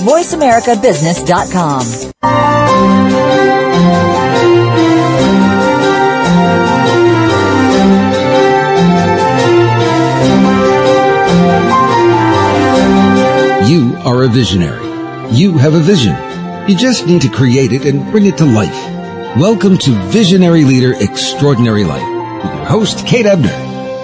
[0.00, 2.10] VoiceAmericaBusiness.com.
[13.68, 14.86] You are a visionary.
[15.30, 16.16] You have a vision.
[16.68, 18.72] You just need to create it and bring it to life.
[19.36, 22.06] Welcome to Visionary Leader Extraordinary Life
[22.42, 23.52] with your host, Kate Ebner.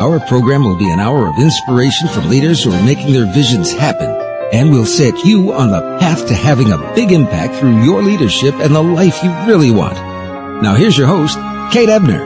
[0.00, 3.72] Our program will be an hour of inspiration from leaders who are making their visions
[3.72, 8.02] happen and will set you on the path to having a big impact through your
[8.02, 9.94] leadership and the life you really want.
[10.62, 11.38] Now here's your host,
[11.72, 12.24] Kate Ebner.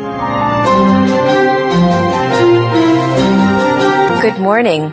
[4.21, 4.93] Good morning.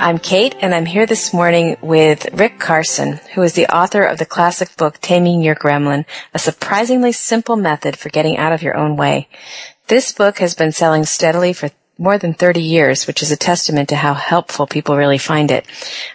[0.00, 4.18] I'm Kate, and I'm here this morning with Rick Carson, who is the author of
[4.18, 6.04] the classic book Taming Your Gremlin,
[6.34, 9.28] a surprisingly simple method for getting out of your own way.
[9.86, 13.88] This book has been selling steadily for more than 30 years, which is a testament
[13.88, 15.64] to how helpful people really find it.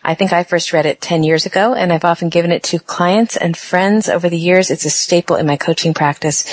[0.03, 2.79] I think I first read it 10 years ago, and I've often given it to
[2.79, 4.69] clients and friends over the years.
[4.69, 6.44] It's a staple in my coaching practice.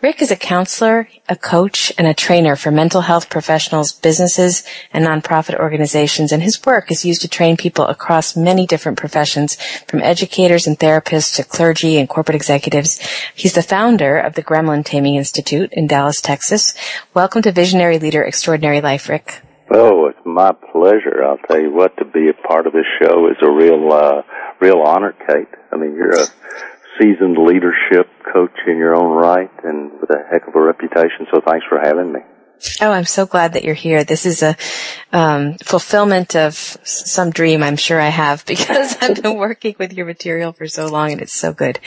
[0.00, 5.04] Rick is a counselor, a coach, and a trainer for mental health professionals, businesses, and
[5.04, 9.56] nonprofit organizations, and his work is used to train people across many different professions,
[9.88, 13.00] from educators and therapists to clergy and corporate executives.
[13.34, 16.74] He's the founder of the Gremlin Taming Institute in Dallas, Texas.
[17.12, 19.42] Welcome to Visionary Leader Extraordinary Life, Rick.
[19.72, 21.24] Oh, it's my pleasure.
[21.24, 24.22] I'll tell you what, to be a part of this show is a real, uh,
[24.60, 25.48] real honor, Kate.
[25.72, 26.26] I mean, you're a
[27.00, 31.26] seasoned leadership coach in your own right and with a heck of a reputation.
[31.32, 32.20] So thanks for having me.
[32.80, 34.02] Oh, I'm so glad that you're here.
[34.02, 34.56] This is a
[35.12, 40.06] um, fulfillment of some dream I'm sure I have because I've been working with your
[40.06, 41.78] material for so long and it's so good.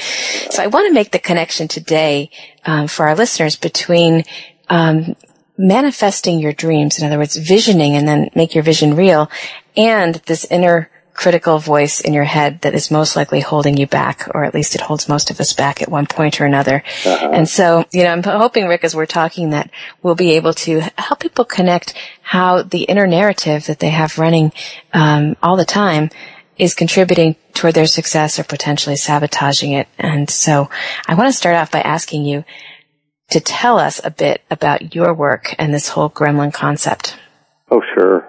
[0.49, 2.29] So I want to make the connection today
[2.65, 4.23] um, for our listeners between
[4.69, 5.15] um,
[5.57, 9.29] manifesting your dreams, in other words, visioning and then make your vision real,
[9.75, 14.27] and this inner critical voice in your head that is most likely holding you back,
[14.33, 16.83] or at least it holds most of us back at one point or another.
[17.05, 17.29] Uh-huh.
[17.31, 19.69] And so, you know, I'm hoping, Rick, as we're talking, that
[20.01, 24.51] we'll be able to help people connect how the inner narrative that they have running
[24.94, 26.09] um, all the time
[26.57, 29.88] is contributing toward their success or potentially sabotaging it.
[29.97, 30.69] And so,
[31.07, 32.45] I want to start off by asking you
[33.31, 37.17] to tell us a bit about your work and this whole gremlin concept.
[37.69, 38.27] Oh, sure.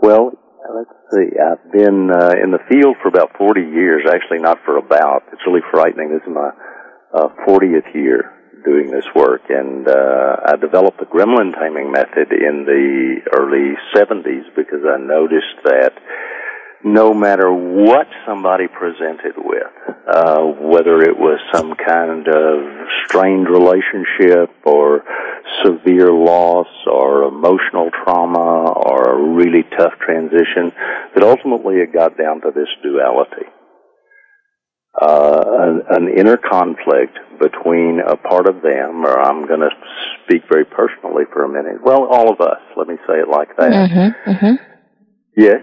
[0.00, 0.32] Well,
[0.74, 1.28] let's see.
[1.38, 4.02] I've been uh, in the field for about 40 years.
[4.08, 5.24] Actually, not for about.
[5.32, 6.10] It's really frightening.
[6.10, 6.50] This is my
[7.12, 8.32] uh, 40th year
[8.64, 14.54] doing this work, and uh, I developed the gremlin taming method in the early 70s
[14.54, 15.92] because I noticed that
[16.84, 19.72] no matter what somebody presented with,
[20.08, 25.04] uh, whether it was some kind of strained relationship or
[25.64, 30.72] severe loss or emotional trauma or a really tough transition,
[31.14, 33.46] that ultimately it got down to this duality.
[35.00, 39.70] Uh, an, an, inner conflict between a part of them, or I'm going to
[40.24, 41.80] speak very personally for a minute.
[41.82, 42.58] Well, all of us.
[42.76, 43.70] Let me say it like that.
[43.70, 44.54] Mm-hmm, mm-hmm.
[45.36, 45.60] Yes,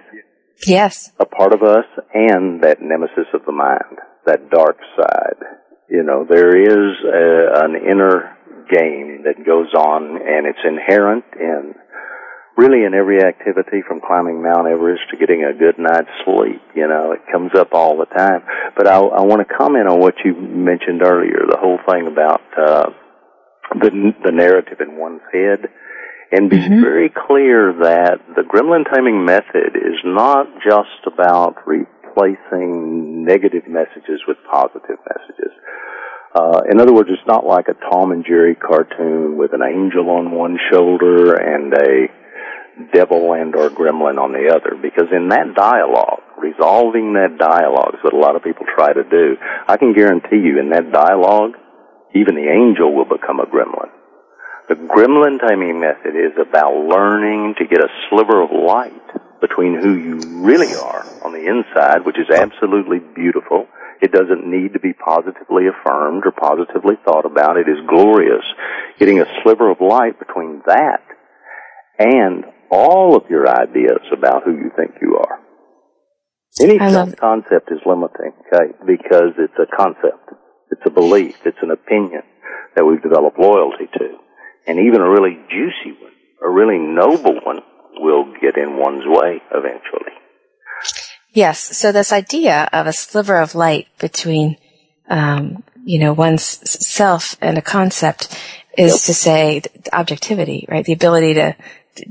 [0.65, 1.11] Yes.
[1.19, 5.43] A part of us and that nemesis of the mind, that dark side.
[5.89, 8.35] You know, there is a, an inner
[8.69, 11.75] game that goes on and it's inherent in
[12.57, 16.61] really in every activity from climbing Mount Everest to getting a good night's sleep.
[16.75, 18.41] You know, it comes up all the time.
[18.75, 22.41] But I, I want to comment on what you mentioned earlier, the whole thing about
[22.57, 22.89] uh,
[23.79, 25.69] the the narrative in one's head
[26.31, 26.81] and be mm-hmm.
[26.81, 34.37] very clear that the gremlin taming method is not just about replacing negative messages with
[34.51, 35.53] positive messages.
[36.35, 40.09] Uh, in other words, it's not like a Tom and Jerry cartoon with an angel
[40.09, 42.07] on one shoulder and a
[42.93, 44.75] devil and or gremlin on the other.
[44.79, 49.03] Because in that dialogue, resolving that dialogue is what a lot of people try to
[49.03, 49.37] do.
[49.67, 51.53] I can guarantee you in that dialogue,
[52.13, 53.89] even the angel will become a gremlin.
[54.67, 59.95] The gremlin taming method is about learning to get a sliver of light between who
[59.95, 63.67] you really are on the inside, which is absolutely beautiful.
[64.01, 67.55] It doesn't need to be positively affirmed or positively thought about.
[67.55, 68.43] It is glorious.
[68.99, 71.01] Getting a sliver of light between that
[71.97, 75.39] and all of your ideas about who you think you are.
[76.59, 80.29] Any concept is limiting, okay, because it's a concept.
[80.71, 81.37] It's a belief.
[81.45, 82.23] It's an opinion
[82.75, 84.17] that we've developed loyalty to
[84.67, 86.11] and even a really juicy one,
[86.43, 87.59] a really noble one,
[87.95, 90.11] will get in one's way eventually.
[91.31, 91.77] Yes.
[91.77, 94.57] So this idea of a sliver of light between,
[95.09, 98.37] um, you know, one's self and a concept
[98.77, 99.01] is yep.
[99.01, 99.61] to say
[99.93, 100.85] objectivity, right?
[100.85, 101.55] The ability to,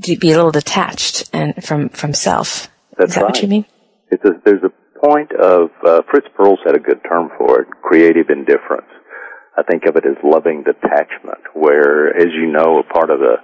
[0.03, 2.69] to be a little detached and from from self.
[2.97, 3.31] That's is that right.
[3.31, 3.65] what you mean?
[4.11, 7.67] It's a, there's a point of uh, Fritz Perls had a good term for it:
[7.83, 8.87] creative indifference.
[9.57, 13.37] I think of it as loving detachment, where, as you know, a part of the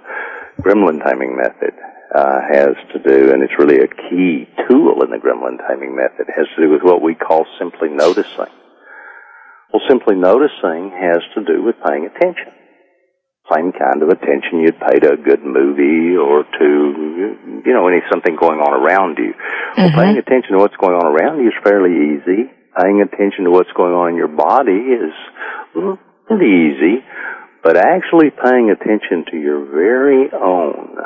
[0.62, 1.74] gremlin taming method
[2.14, 6.30] uh, has to do, and it's really a key tool in the gremlin taming method,
[6.30, 8.52] has to do with what we call simply noticing.
[9.72, 12.54] Well, simply noticing has to do with paying attention.
[13.52, 18.00] Same kind of attention you'd pay to a good movie or to, you know, any
[18.08, 19.34] something going on around you.
[19.34, 19.82] Mm-hmm.
[19.82, 22.48] Well, paying attention to what's going on around you is fairly easy.
[22.80, 25.12] Paying attention to what's going on in your body is
[26.26, 27.04] pretty easy.
[27.62, 30.96] But actually paying attention to your very own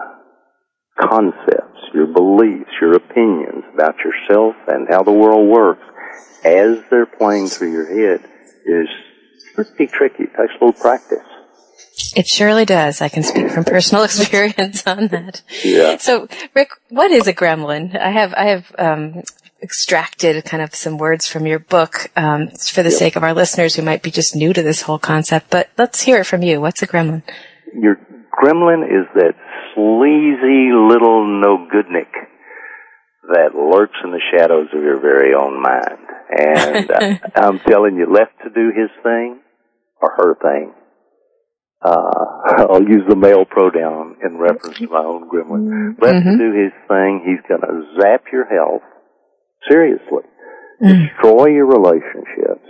[1.01, 5.85] concepts, your beliefs, your opinions about yourself and how the world works
[6.45, 8.29] as they're playing through your head
[8.67, 8.89] is
[9.55, 10.25] pretty tricky.
[10.25, 11.19] It takes a little practice.
[12.17, 13.01] It surely does.
[13.01, 15.43] I can speak from personal experience on that.
[15.65, 15.99] Yeah.
[15.99, 17.97] So, Rick, what is a gremlin?
[17.99, 19.23] I have I have um,
[19.63, 22.99] extracted kind of some words from your book um, for the yep.
[22.99, 25.51] sake of our listeners who might be just new to this whole concept.
[25.51, 26.61] But let's hear it from you.
[26.61, 27.23] What's a gremlin?
[27.75, 27.97] Your
[28.41, 29.35] gremlin is that
[29.75, 32.13] sleazy little no goodnik
[33.29, 35.99] that lurks in the shadows of your very own mind.
[36.31, 39.41] And uh, I'm telling you, left to do his thing
[40.01, 40.73] or her thing.
[41.85, 42.11] Uh,
[42.71, 46.01] I'll use the male pronoun in reference to my own gremlin.
[46.01, 46.31] Left mm-hmm.
[46.31, 48.83] to do his thing, he's gonna zap your health,
[49.67, 50.25] seriously.
[50.83, 51.09] Mm.
[51.09, 52.67] Destroy your relationships,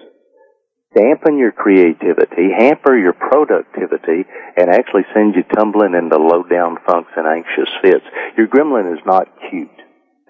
[0.94, 4.24] dampen your creativity, hamper your productivity,
[4.56, 8.04] and actually send you tumbling into low down funks and anxious fits.
[8.36, 9.68] Your gremlin is not cute.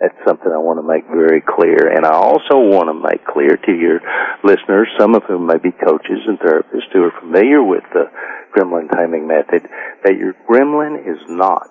[0.00, 1.90] That's something I want to make very clear.
[1.90, 4.00] And I also want to make clear to your
[4.44, 8.06] listeners, some of whom may be coaches and therapists who are familiar with the
[8.54, 9.68] gremlin taming method,
[10.04, 11.66] that your gremlin is not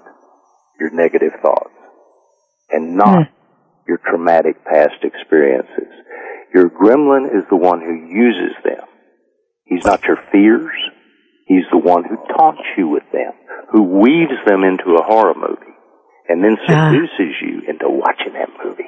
[0.79, 1.71] your negative thoughts
[2.69, 3.36] and not mm.
[3.87, 5.91] Your traumatic past experiences.
[6.53, 8.85] Your gremlin is the one who uses them.
[9.65, 10.71] He's not your fears.
[11.45, 13.33] He's the one who taunts you with them,
[13.71, 15.77] who weaves them into a horror movie
[16.27, 16.91] and then ah.
[16.91, 18.83] seduces you into watching that movie.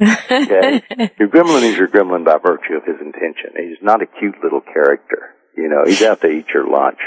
[0.00, 0.82] Okay?
[1.18, 3.50] your gremlin is your gremlin by virtue of his intention.
[3.56, 5.34] He's not a cute little character.
[5.56, 6.98] You know, he's out to eat your lunch.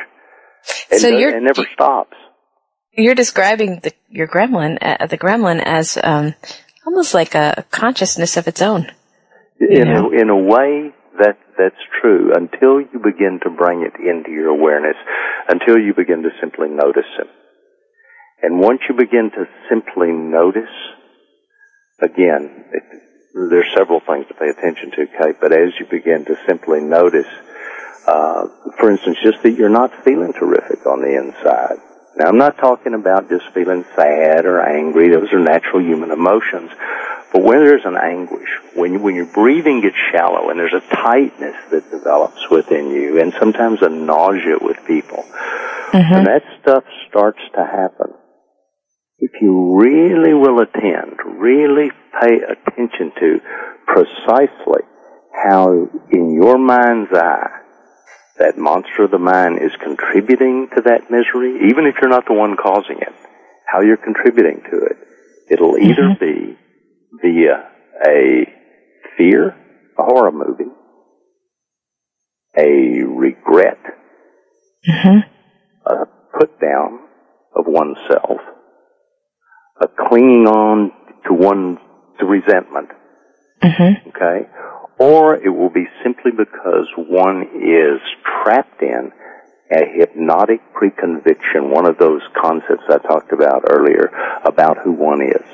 [0.92, 2.18] And, so you're, and never stops.
[2.92, 6.34] You're describing the, your gremlin, uh, the gremlin as, um,
[6.86, 8.92] almost like a consciousness of its own.
[9.60, 14.32] In a, in a way, that that's true until you begin to bring it into
[14.32, 14.96] your awareness,
[15.50, 17.28] until you begin to simply notice him.
[18.42, 20.72] And once you begin to simply notice,
[22.00, 22.84] again, it,
[23.34, 27.28] there's several things to pay attention to, Kate, but as you begin to simply notice,
[28.08, 28.48] uh,
[28.80, 31.78] for instance, just that you're not feeling terrific on the inside.
[32.20, 35.08] Now, I'm not talking about just feeling sad or angry.
[35.08, 36.70] Those are natural human emotions.
[37.32, 40.96] But when there's an anguish, when, you, when your breathing gets shallow and there's a
[40.96, 45.24] tightness that develops within you and sometimes a nausea with people,
[45.94, 46.14] mm-hmm.
[46.14, 48.14] when that stuff starts to happen,
[49.20, 53.40] if you really will attend, really pay attention to
[53.86, 54.84] precisely
[55.46, 57.62] how in your mind's eye
[58.40, 62.34] that monster of the mind is contributing to that misery, even if you're not the
[62.34, 63.14] one causing it,
[63.68, 64.98] how you're contributing to it,
[65.52, 66.26] it'll either mm-hmm.
[66.26, 66.58] be
[67.22, 67.70] via
[68.08, 68.48] a
[69.18, 69.50] fear,
[69.98, 70.72] a horror movie,
[72.58, 73.80] a regret,
[74.88, 75.20] mm-hmm.
[75.86, 76.06] a
[76.38, 77.00] put down
[77.56, 78.40] of oneself,
[79.82, 80.92] a clinging on
[81.28, 81.78] to one
[82.20, 82.90] to resentment.
[83.62, 84.10] Mm-hmm.
[84.10, 84.48] Okay?
[85.00, 88.02] Or it will be simply because one is
[88.44, 89.12] trapped in
[89.72, 94.12] a hypnotic preconviction, one of those concepts I talked about earlier
[94.44, 95.46] about who one is.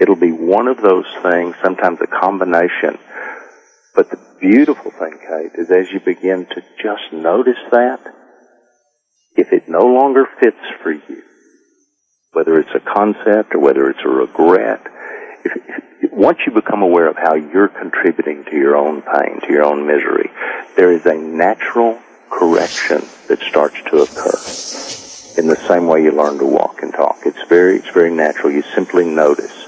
[0.00, 2.98] It'll be one of those things, sometimes a combination.
[3.94, 8.00] But the beautiful thing, Kate, is as you begin to just notice that,
[9.36, 11.22] if it no longer fits for you,
[12.32, 14.86] whether it's a concept or whether it's a regret,
[15.44, 15.82] if,
[16.12, 19.86] once you become aware of how you're contributing to your own pain, to your own
[19.86, 20.30] misery,
[20.76, 21.98] there is a natural
[22.30, 27.18] correction that starts to occur in the same way you learn to walk and talk.
[27.24, 28.52] It's very, it's very natural.
[28.52, 29.60] You simply notice.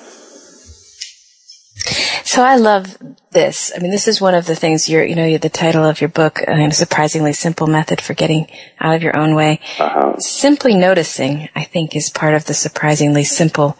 [2.24, 2.96] So I love
[3.30, 3.72] this.
[3.76, 6.08] I mean, this is one of the things you're, you know, the title of your
[6.08, 8.46] book, uh, a surprisingly simple method for getting
[8.80, 9.60] out of your own way.
[9.78, 10.18] Uh-huh.
[10.18, 13.76] Simply noticing, I think, is part of the surprisingly simple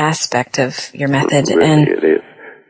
[0.00, 1.48] aspect of your method.
[1.48, 2.22] Really, and it is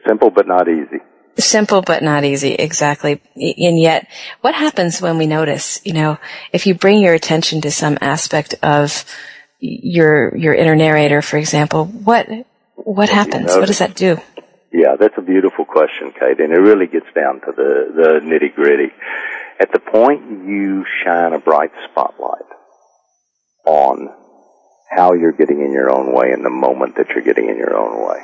[0.07, 0.99] simple but not easy.
[1.39, 3.23] Simple but not easy, exactly.
[3.37, 4.09] And yet,
[4.41, 5.81] what happens when we notice?
[5.85, 6.19] You know,
[6.53, 9.05] if you bring your attention to some aspect of
[9.61, 12.29] your your inner narrator, for example, what
[12.75, 13.55] what happens?
[13.57, 14.19] What does that do?
[14.73, 18.55] Yeah, that's a beautiful question, Kate, and it really gets down to the, the nitty
[18.55, 18.93] gritty.
[19.61, 22.49] At the point you shine a bright spotlight
[23.67, 24.09] on
[24.91, 27.77] how you're getting in your own way in the moment that you're getting in your
[27.77, 28.19] own way,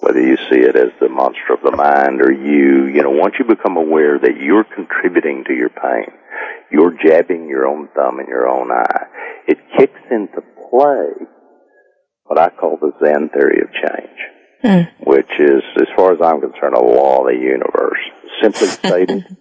[0.00, 3.34] whether you see it as the monster of the mind or you, you know, once
[3.38, 6.10] you become aware that you're contributing to your pain,
[6.70, 9.06] you're jabbing your own thumb in your own eye,
[9.46, 11.26] it kicks into play
[12.24, 14.18] what I call the Zen theory of change
[14.66, 14.88] mm.
[15.00, 17.98] which is, as far as I'm concerned, a law of the universe.
[18.42, 19.36] Simply stated,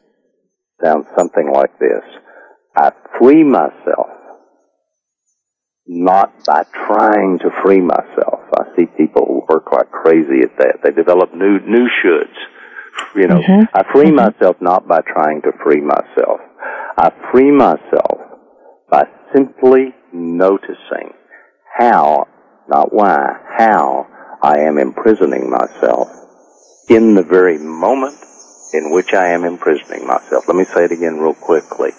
[0.83, 2.03] sounds something like this.
[2.75, 4.09] I free myself
[5.87, 8.41] not by trying to free myself.
[8.57, 10.79] I see people who work like crazy at that.
[10.83, 12.35] They develop new, new shoulds.
[13.15, 13.63] You know, mm-hmm.
[13.73, 14.15] I free mm-hmm.
[14.15, 16.39] myself not by trying to free myself.
[16.97, 18.19] I free myself
[18.89, 21.13] by simply noticing
[21.77, 22.27] how,
[22.69, 24.07] not why, how
[24.41, 26.07] I am imprisoning myself
[26.89, 28.15] in the very moment
[28.73, 30.47] in which I am imprisoning myself.
[30.47, 31.91] Let me say it again real quickly.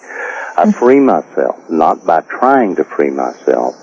[0.57, 3.75] I free myself not by trying to free myself,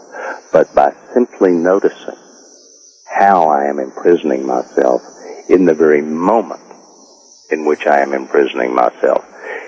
[0.52, 2.16] but by simply noticing
[3.14, 5.00] how I am imprisoning myself
[5.48, 6.60] in the very moment
[7.50, 9.24] in which I am imprisoning myself.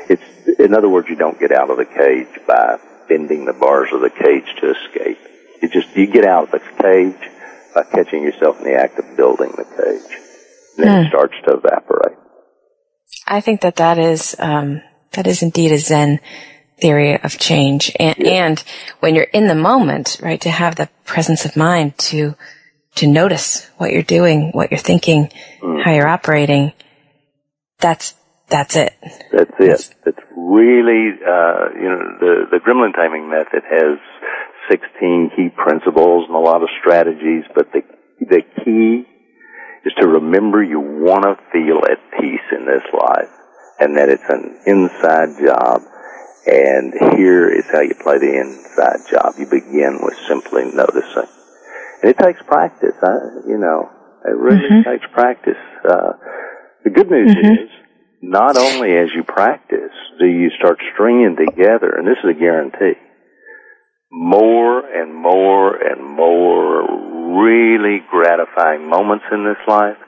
[0.09, 3.91] It's, in other words, you don't get out of the cage by bending the bars
[3.93, 5.19] of the cage to escape.
[5.63, 7.31] You just, you get out of the cage
[7.73, 10.19] by catching yourself in the act of building the cage.
[10.77, 11.01] And then mm.
[11.01, 11.09] it hmm.
[11.09, 12.19] starts to evaporate.
[13.27, 14.83] I think that that is, um,
[15.13, 16.21] that is indeed a Zen
[16.79, 17.95] theory of change.
[17.99, 18.65] And, and
[19.01, 22.35] when you're in the moment, right, to have the presence of mind to,
[22.97, 25.31] to notice what you're doing, what you're thinking,
[25.61, 25.83] mm.
[25.83, 26.73] how you're operating,
[27.79, 28.15] that's,
[28.49, 28.95] that's it.
[29.33, 29.95] That's it.
[30.07, 33.99] It's really, uh, you know, the, the gremlin taming method has
[34.71, 37.83] 16 key principles and a lot of strategies, but the,
[38.21, 39.05] the key
[39.85, 43.31] is to remember you want to feel at peace in this life
[43.79, 45.83] and that it's an inside job.
[46.47, 49.35] And here is how you play the inside job.
[49.39, 51.27] You begin with simply noticing.
[52.03, 52.95] And it takes practice.
[53.03, 53.91] I, you know,
[54.25, 54.89] it really mm-hmm.
[54.89, 55.59] takes practice.
[55.85, 56.13] Uh,
[56.85, 57.65] the good news mm-hmm.
[57.65, 57.71] is,
[58.23, 62.99] not only as you practice do you start stringing together, and this is a guarantee,
[64.11, 66.87] more and more and more
[67.45, 69.99] really gratifying moments in this life,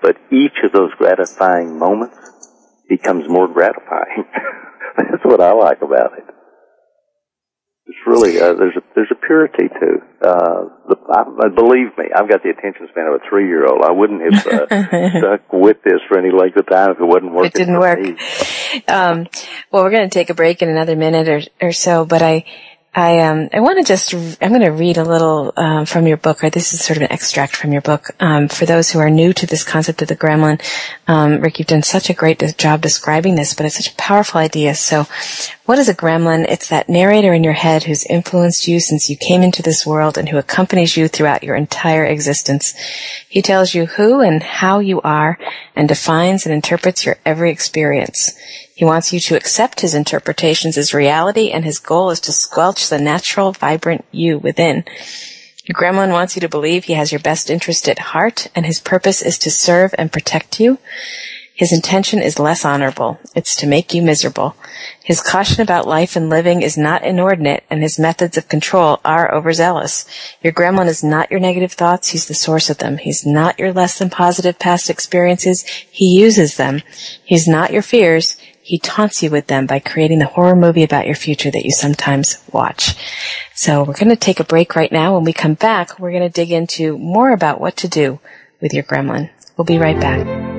[0.00, 2.16] but each of those gratifying moments
[2.88, 4.24] becomes more gratifying.
[5.18, 6.24] That's what I like about it.
[7.86, 12.04] It's really uh, there's a there's a purity to uh, the, I, believe me.
[12.14, 13.82] I've got the attention span of a three year old.
[13.82, 14.66] I wouldn't have uh,
[15.18, 17.50] stuck with this for any length of time if it wasn't working.
[17.50, 17.98] It didn't work.
[18.86, 19.26] Um,
[19.72, 22.44] well, we're going to take a break in another minute or or so, but I
[22.94, 26.16] I um I want to just I'm going to read a little um, from your
[26.16, 26.42] book.
[26.42, 28.10] or this is sort of an extract from your book.
[28.18, 30.60] Um, for those who are new to this concept of the gremlin,
[31.06, 34.40] um, Rick, you've done such a great job describing this, but it's such a powerful
[34.40, 34.74] idea.
[34.74, 35.06] So,
[35.66, 36.46] what is a gremlin?
[36.48, 40.16] It's that narrator in your head who's influenced you since you came into this world
[40.16, 42.72] and who accompanies you throughout your entire existence.
[43.28, 45.38] He tells you who and how you are
[45.76, 48.32] and defines and interprets your every experience.
[48.78, 52.88] He wants you to accept his interpretations as reality, and his goal is to squelch
[52.88, 54.84] the natural, vibrant you within.
[55.64, 58.78] Your gremlin wants you to believe he has your best interest at heart, and his
[58.78, 60.78] purpose is to serve and protect you.
[61.52, 63.18] His intention is less honorable.
[63.34, 64.54] It's to make you miserable.
[65.02, 69.34] His caution about life and living is not inordinate, and his methods of control are
[69.34, 70.06] overzealous.
[70.40, 72.98] Your gremlin is not your negative thoughts, he's the source of them.
[72.98, 76.82] He's not your less than positive past experiences, he uses them.
[77.24, 78.36] He's not your fears,
[78.68, 81.70] he taunts you with them by creating the horror movie about your future that you
[81.70, 82.94] sometimes watch.
[83.54, 85.14] So we're going to take a break right now.
[85.14, 88.20] When we come back, we're going to dig into more about what to do
[88.60, 89.30] with your gremlin.
[89.56, 90.57] We'll be right back.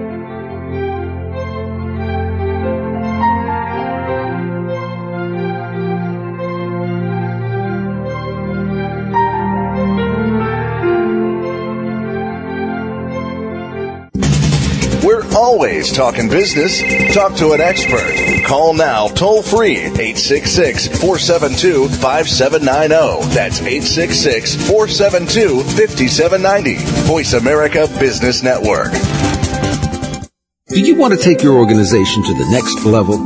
[15.49, 16.79] Always talking business.
[17.11, 18.45] Talk to an expert.
[18.45, 23.33] Call now toll free 866 472 5790.
[23.33, 26.75] That's 866 472 5790.
[27.07, 28.91] Voice America Business Network.
[30.67, 33.17] Do you want to take your organization to the next level?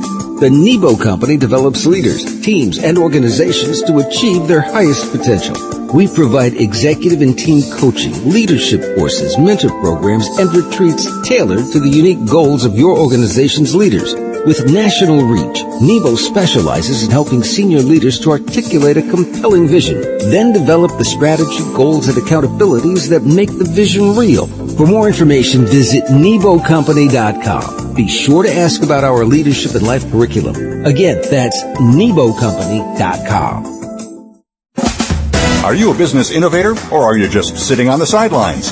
[0.43, 5.55] The Nebo Company develops leaders, teams, and organizations to achieve their highest potential.
[5.93, 11.87] We provide executive and team coaching, leadership courses, mentor programs, and retreats tailored to the
[11.87, 14.15] unique goals of your organization's leaders.
[14.45, 20.51] With national reach, Nebo specializes in helping senior leaders to articulate a compelling vision, then
[20.51, 24.49] develop the strategy, goals, and accountabilities that make the vision real.
[24.77, 27.93] For more information, visit NeboCompany.com.
[27.93, 30.83] Be sure to ask about our leadership and life curriculum.
[30.85, 33.67] Again, that's NeboCompany.com.
[35.63, 38.71] Are you a business innovator or are you just sitting on the sidelines?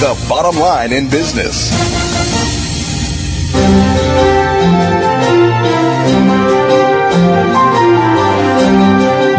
[0.00, 1.72] the bottom line in business.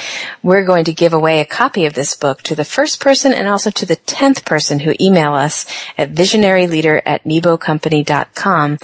[0.44, 3.48] We're going to give away a copy of this book to the first person and
[3.48, 5.66] also to the tenth person who email us
[5.98, 8.78] at visionaryleader at nebocompany.com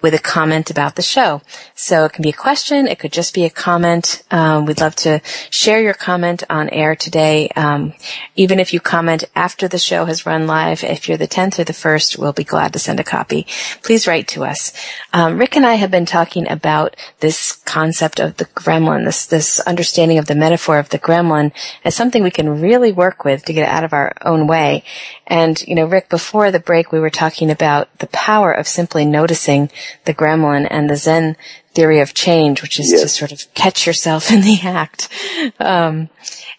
[0.00, 1.42] with a comment about the show.
[1.74, 2.86] So it can be a question.
[2.86, 4.22] It could just be a comment.
[4.30, 7.48] Um, we'd love to share your comment on air today.
[7.56, 7.94] Um,
[8.36, 11.64] even if you comment after the show has run live, if you're the 10th or
[11.64, 13.46] the 1st, we'll be glad to send a copy.
[13.82, 14.72] Please write to us.
[15.12, 19.60] Um, Rick and I have been talking about this concept of the gremlin, this, this
[19.60, 21.52] understanding of the metaphor of the gremlin
[21.84, 24.84] as something we can really work with to get out of our own way.
[25.32, 29.06] And, you know, Rick, before the break, we were talking about the power of simply
[29.06, 29.70] noticing
[30.04, 31.38] the gremlin and the Zen
[31.72, 33.00] theory of change, which is yes.
[33.00, 35.08] to sort of catch yourself in the act.
[35.58, 36.10] Um,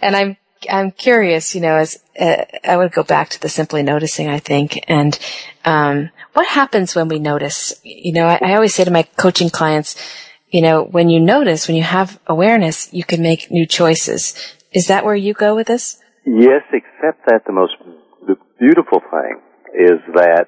[0.02, 3.84] and I'm, I'm curious, you know, as uh, I would go back to the simply
[3.84, 5.20] noticing, I think, and
[5.66, 7.80] um, what happens when we notice?
[7.84, 9.96] You know, I, I always say to my coaching clients,
[10.50, 14.34] you know, when you notice, when you have awareness, you can make new choices.
[14.72, 16.00] Is that where you go with this?
[16.26, 17.76] Yes, except that the most
[18.60, 19.42] beautiful thing
[19.74, 20.48] is that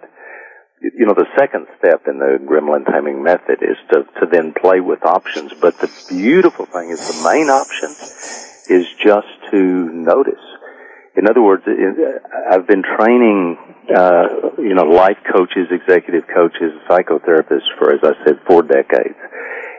[0.81, 4.79] you know, the second step in the gremlin taming method is to, to then play
[4.81, 5.51] with options.
[5.59, 7.89] But the beautiful thing is the main option
[8.69, 9.61] is just to
[9.93, 10.43] notice.
[11.17, 11.63] In other words,
[12.51, 13.57] I've been training,
[13.95, 19.15] uh, you know, life coaches, executive coaches, psychotherapists for, as I said, four decades.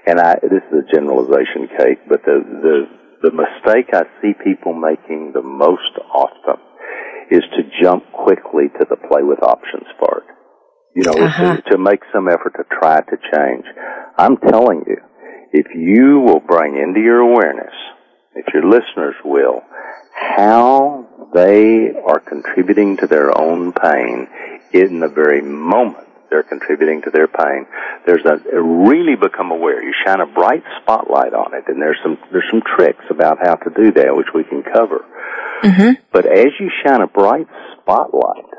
[0.07, 4.73] And I, this is a generalization, Kate, but the, the, the mistake I see people
[4.73, 6.66] making the most often
[7.31, 10.25] is to jump quickly to the play with options part
[10.97, 11.57] you know, uh-huh.
[11.57, 13.67] to, to make some effort to try to change.
[14.17, 14.97] I'm telling you,
[15.53, 17.75] if you will bring into your awareness,
[18.35, 19.61] if your listeners will,
[20.15, 24.27] how they are contributing to their own pain
[24.73, 27.67] in the very moment they're contributing to their pain.
[28.07, 29.83] There's a, really become aware.
[29.83, 33.55] You shine a bright spotlight on it, and there's some there's some tricks about how
[33.55, 35.05] to do that, which we can cover.
[35.63, 36.03] Mm-hmm.
[36.13, 37.47] But as you shine a bright
[37.81, 38.53] spotlight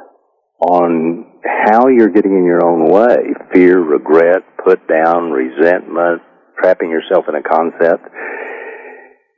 [0.59, 3.33] on how you're getting in your own way.
[3.53, 6.21] Fear, regret, put down, resentment,
[6.59, 8.09] trapping yourself in a concept.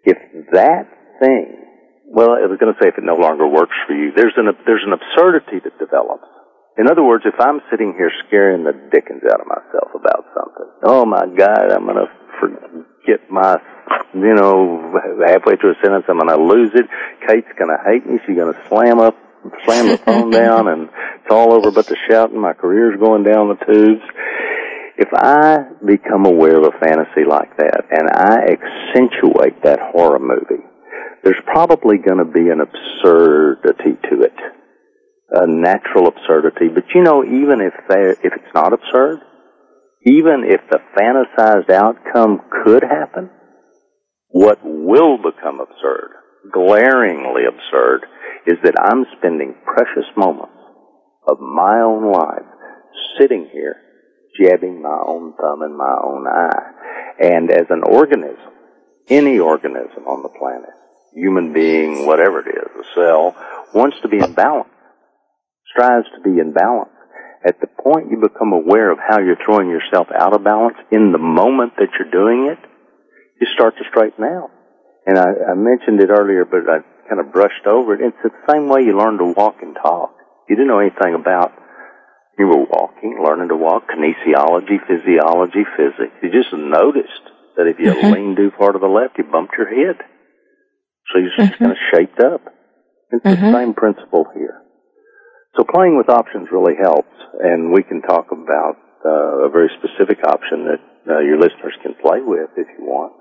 [0.03, 0.17] If
[0.53, 0.87] that
[1.19, 1.59] thing,
[2.07, 4.47] well, I was going to say if it no longer works for you, there's an,
[4.65, 6.25] there's an absurdity that develops.
[6.79, 10.67] In other words, if I'm sitting here scaring the dickens out of myself about something,
[10.83, 13.59] oh my God, I'm going to forget my,
[14.13, 14.95] you know,
[15.27, 16.87] halfway through a sentence, I'm going to lose it.
[17.27, 18.19] Kate's going to hate me.
[18.25, 19.15] She's going to slam up
[19.65, 22.39] slam the phone down and it's all over but the shouting.
[22.39, 24.01] My career's going down the tubes.
[24.97, 30.63] If I become aware of a fantasy like that and I accentuate that horror movie,
[31.23, 34.35] there's probably going to be an absurdity to it,
[35.31, 36.67] a natural absurdity.
[36.73, 39.19] But you know, even if there, if it's not absurd,
[40.05, 43.29] even if the fantasized outcome could happen,
[44.29, 46.11] what will become absurd,
[46.53, 48.05] glaringly absurd,
[48.45, 50.53] is that I'm spending precious moments
[51.27, 52.45] of my own life
[53.19, 53.75] sitting here
[54.39, 56.71] jabbing my own thumb in my own eye.
[57.19, 58.53] And as an organism,
[59.09, 60.69] any organism on the planet,
[61.13, 63.35] human being, whatever it is, a cell,
[63.73, 64.69] wants to be in balance,
[65.71, 66.91] strives to be in balance.
[67.45, 71.11] At the point you become aware of how you're throwing yourself out of balance in
[71.11, 72.59] the moment that you're doing it,
[73.39, 74.51] you start to straighten out.
[75.05, 78.01] And I, I mentioned it earlier, but I kind of brushed over it.
[78.01, 80.13] It's the same way you learn to walk and talk.
[80.49, 81.53] You didn't know anything about
[82.37, 86.13] you were walking, learning to walk, kinesiology, physiology, physics.
[86.21, 87.23] You just noticed
[87.57, 88.11] that if you Mhm.
[88.13, 89.97] leaned too far to the left, you bumped your head.
[91.11, 91.57] So you're just Mhm.
[91.59, 92.41] kind of shaped up.
[93.11, 93.39] It's Mhm.
[93.39, 94.61] the same principle here.
[95.55, 100.19] So playing with options really helps, and we can talk about uh, a very specific
[100.25, 103.13] option that uh, your listeners can play with if you want.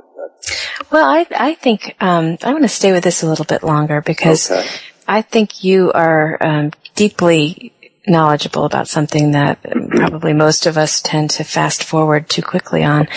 [0.91, 4.01] Well, I I think um, I want to stay with this a little bit longer
[4.03, 4.67] because Okay.
[5.07, 7.73] I think you are um, deeply
[8.07, 9.59] knowledgeable about something that
[9.91, 13.09] probably most of us tend to fast forward too quickly on,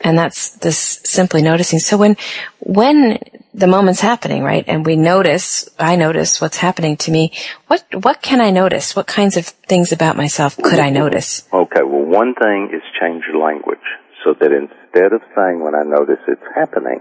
[0.00, 1.78] and that's this simply noticing.
[1.78, 2.16] So when
[2.60, 3.18] when
[3.56, 7.32] the moment's happening, right, and we notice, I notice what's happening to me.
[7.68, 8.94] What what can I notice?
[8.94, 11.48] What kinds of things about myself could I notice?
[11.52, 13.86] Okay, well, one thing is change your language
[14.24, 17.00] so that instead of saying when I notice it's happening,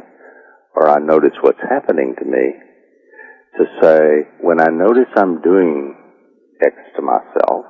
[0.75, 2.45] or I notice what's happening to me,
[3.57, 3.99] to say
[4.41, 5.95] when I notice I'm doing
[6.61, 7.65] X to myself,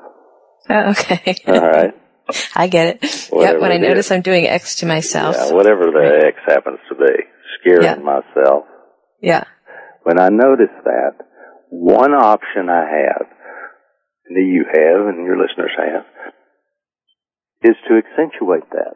[0.70, 1.94] Oh, okay, all right,
[2.56, 3.30] I get it.
[3.32, 4.12] Yep, when I notice is.
[4.12, 5.36] I'm doing X to myself.
[5.38, 6.26] yeah, whatever the Right.
[6.26, 7.14] X happens to be,
[7.60, 7.96] scaring Yeah.
[7.96, 8.66] myself,
[9.26, 9.44] yeah.
[10.04, 11.14] when I notice that,
[11.70, 13.28] one option I have,
[14.30, 16.06] that you have and your listeners have,
[17.64, 18.96] is to accentuate that.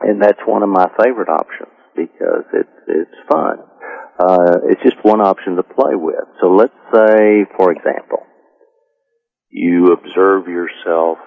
[0.00, 3.58] And that's one of my favorite options because it's, it's fun.
[4.18, 6.24] Uh, it's just one option to play with.
[6.40, 8.24] So let's say, for example,
[9.50, 11.18] you observe yourself,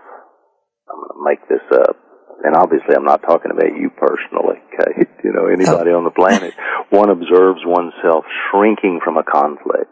[0.90, 1.98] I'm going to make this up,
[2.44, 5.10] and obviously I'm not talking about you personally, okay?
[5.24, 6.54] You know, anybody on the planet.
[6.90, 9.90] One observes oneself shrinking from a conflict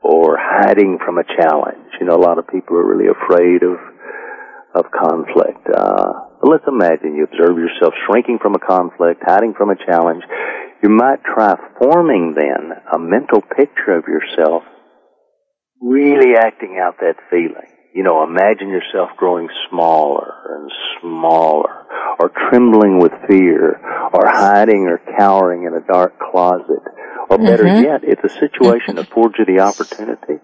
[0.00, 1.90] or hiding from a challenge.
[1.98, 3.74] You know, a lot of people are really afraid of
[4.74, 5.66] of conflict.
[5.68, 10.22] Uh, but let's imagine you observe yourself shrinking from a conflict, hiding from a challenge.
[10.82, 14.62] You might try forming then a mental picture of yourself
[15.80, 17.68] really acting out that feeling.
[17.94, 21.84] You know, imagine yourself growing smaller and smaller,
[22.18, 23.80] or trembling with fear,
[24.12, 26.80] or hiding or cowering in a dark closet.
[27.28, 27.82] Or better Mhm.
[27.82, 30.40] yet, if the situation affords you the opportunity,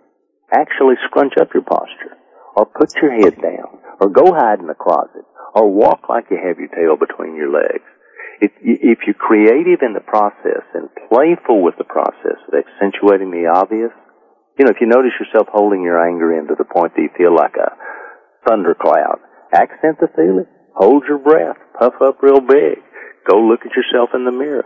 [0.52, 2.16] actually scrunch up your posture,
[2.54, 6.36] or put your head down, or go hide in the closet, or walk like you
[6.36, 7.84] have your tail between your legs.
[8.40, 13.46] If, if you're creative in the process and playful with the process of accentuating the
[13.46, 13.92] obvious,
[14.58, 17.10] you know, if you notice yourself holding your anger in to the point that you
[17.16, 17.76] feel like a
[18.48, 19.20] thundercloud,
[19.54, 20.46] accent the feeling.
[20.74, 21.56] Hold your breath.
[21.78, 22.78] Puff up real big.
[23.28, 24.64] Go look at yourself in the mirror.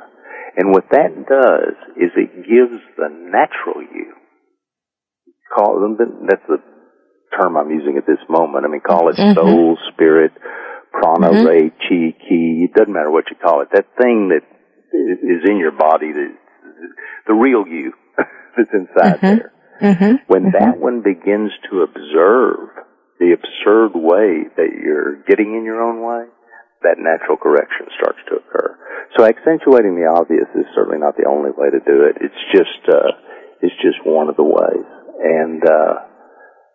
[0.56, 4.12] And what that does is it gives the natural you,
[5.54, 5.96] call them,
[6.28, 6.58] that's the
[7.38, 8.64] term I'm using at this moment.
[8.64, 9.34] I mean, call it Mhm.
[9.34, 10.32] soul, spirit,
[10.92, 11.46] prana, Mhm.
[11.46, 12.64] ray, chi, ki.
[12.64, 13.70] It doesn't matter what you call it.
[13.70, 14.42] That thing that
[14.92, 16.34] is in your body, the,
[17.26, 17.94] the real you
[18.56, 19.38] that's inside Mhm.
[19.38, 19.52] there.
[19.80, 20.14] Mm-hmm.
[20.26, 22.68] When that one begins to observe
[23.18, 26.26] the absurd way that you're getting in your own way,
[26.82, 28.78] that natural correction starts to occur.
[29.16, 32.16] So accentuating the obvious is certainly not the only way to do it.
[32.20, 33.12] It's just, uh,
[33.60, 34.86] it's just one of the ways.
[35.22, 35.94] And, uh,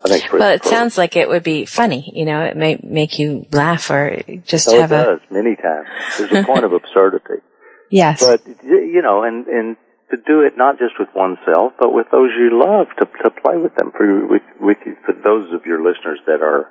[0.06, 2.12] I think Well, it for- sounds like it would be funny.
[2.14, 5.88] You know, it may make you laugh or just so it have a many times.
[6.18, 7.42] There's a point of absurdity.
[7.90, 8.24] yes.
[8.26, 9.76] But you know, and and
[10.12, 13.58] to do it not just with oneself, but with those you love, to to play
[13.58, 13.92] with them.
[13.96, 16.70] For with with you, for those of your listeners that are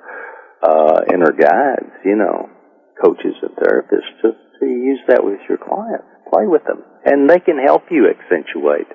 [0.63, 2.49] uh, inner guides, you know,
[3.03, 6.07] coaches and therapists, to to use that with your clients.
[6.33, 8.87] Play with them, and they can help you accentuate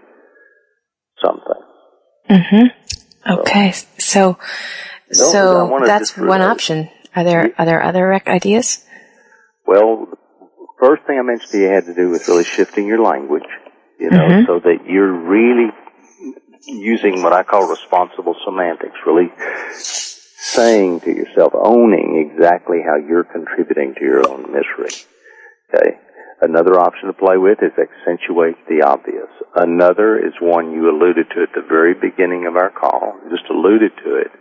[1.25, 1.63] something.
[2.29, 3.33] Mm-hmm.
[3.33, 6.91] Okay, so I so that's one option.
[7.15, 8.85] Are there are there other rec- ideas?
[9.67, 10.09] Well,
[10.81, 13.47] first thing I mentioned to you had to do with really shifting your language,
[14.03, 14.47] you know, Mhm.
[14.47, 15.71] so that you're really
[16.67, 19.31] using what I call responsible semantics, really
[19.71, 24.95] saying to yourself, owning exactly how you're contributing to your own misery.
[25.73, 25.99] Okay?
[26.41, 29.31] Another option to play with is accentuate the obvious.
[29.55, 33.93] Another is one you alluded to at the very beginning of our call, just alluded
[34.05, 34.33] to it.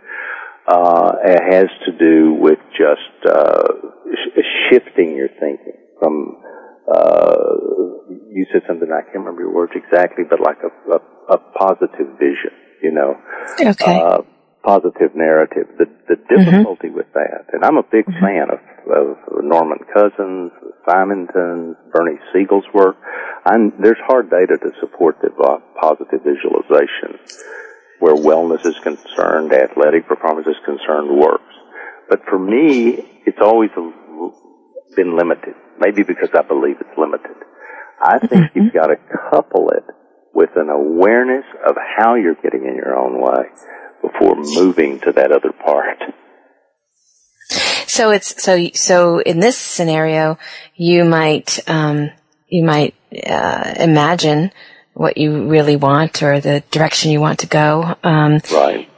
[0.66, 3.68] Uh, it has to do with just uh,
[4.12, 6.42] sh- shifting your thinking from.
[6.88, 7.54] Uh,
[8.30, 12.18] you said something I can't remember your words exactly, but like a, a, a positive
[12.18, 12.52] vision.
[12.82, 13.16] You know,
[13.60, 14.00] Okay.
[14.00, 14.22] uh,
[14.64, 15.68] positive narrative.
[15.78, 18.58] The the difficulty with that, and I'm a big fan of,
[18.90, 20.50] of Norman Cousins,
[20.88, 22.96] Simontons, Bernie Siegel's work.
[23.46, 27.18] I'm, there's hard data to support that vo- positive visualization,
[28.00, 31.54] where wellness is concerned, athletic performance is concerned, works.
[32.08, 33.70] But for me, it's always
[34.96, 35.54] been limited.
[35.82, 37.36] Maybe because I believe it's limited.
[38.00, 38.96] I think you've got to
[39.30, 39.84] couple it
[40.32, 43.44] with an awareness of how you're getting in your own way
[44.00, 45.98] before moving to that other part.
[47.88, 50.38] So it's so so in this scenario,
[50.76, 52.10] you might um,
[52.48, 52.94] you might
[53.26, 54.52] uh, imagine
[54.94, 58.88] what you really want or the direction you want to go, um, right?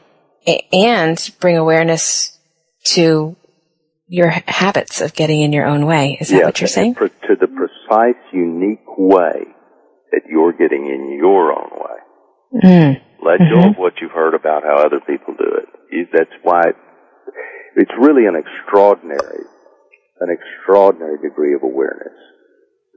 [0.73, 2.38] and bring awareness
[2.85, 3.37] to
[4.07, 6.19] your habits of getting in your own way.
[6.21, 6.95] Is that yeah, what you're saying?
[6.95, 9.45] To the precise, unique way
[10.12, 12.61] that you're getting in your own way.
[12.62, 13.01] Mm.
[13.25, 13.61] Let mm-hmm.
[13.61, 16.09] go of what you've heard about how other people do it.
[16.12, 16.62] That's why
[17.77, 19.45] it's really an extraordinary,
[20.21, 22.14] an extraordinary degree of awareness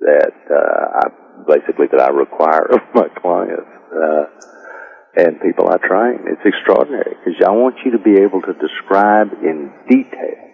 [0.01, 4.25] that uh, I basically that I require of my clients uh,
[5.15, 6.25] and people I train.
[6.27, 10.46] It's extraordinary because I want you to be able to describe in detail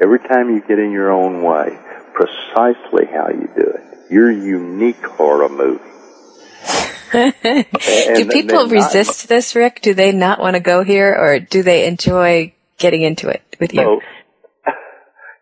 [0.00, 1.78] every time you get in your own way
[2.14, 3.82] precisely how you do it.
[4.10, 5.84] Your unique horror movie.
[7.12, 9.80] do people resist this, Rick?
[9.82, 13.74] Do they not want to go here, or do they enjoy getting into it with
[13.74, 13.82] you?
[13.82, 14.00] So,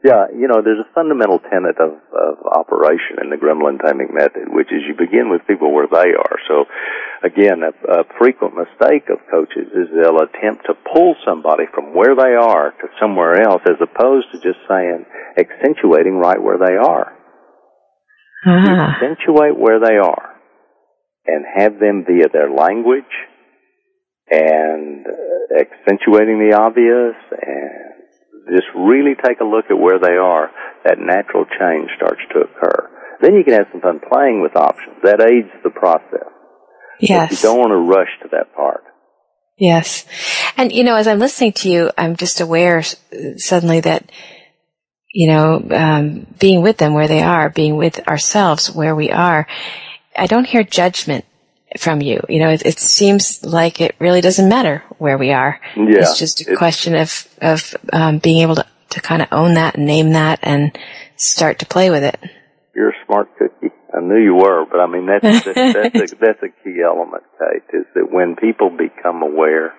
[0.09, 4.49] yeah, you know, there's a fundamental tenet of, of operation in the gremlin taming method,
[4.49, 6.37] which is you begin with people where they are.
[6.49, 6.65] So,
[7.21, 12.17] again, a, a frequent mistake of coaches is they'll attempt to pull somebody from where
[12.17, 15.05] they are to somewhere else, as opposed to just saying
[15.37, 17.13] accentuating right where they are.
[18.47, 18.97] Ah.
[18.97, 20.41] Accentuate where they are
[21.27, 23.13] and have them via their language
[24.31, 27.88] and uh, accentuating the obvious and
[28.51, 30.51] just really take a look at where they are,
[30.85, 32.91] that natural change starts to occur.
[33.21, 34.97] Then you can have some fun playing with options.
[35.03, 36.29] That aids the process.
[37.01, 37.31] Yes.
[37.31, 38.85] But you don't want to rush to that part.
[39.57, 40.07] Yes.
[40.57, 42.83] And, you know, as I'm listening to you, I'm just aware
[43.37, 44.11] suddenly that,
[45.13, 49.49] you know, um, being with them where they are, being with ourselves where we are,
[50.17, 51.25] I don't hear judgment
[51.77, 52.21] from you.
[52.29, 55.61] You know, it, it, seems like it really doesn't matter where we are.
[55.77, 59.55] Yeah, it's just a question of of um, being able to to kind of own
[59.55, 60.77] that and name that and
[61.17, 62.19] start to play with it.
[62.75, 63.75] You're a smart cookie.
[63.95, 67.25] I knew you were, but I mean that's that's, that's, a, that's a key element,
[67.39, 67.79] Kate.
[67.79, 69.75] Is that when people become aware,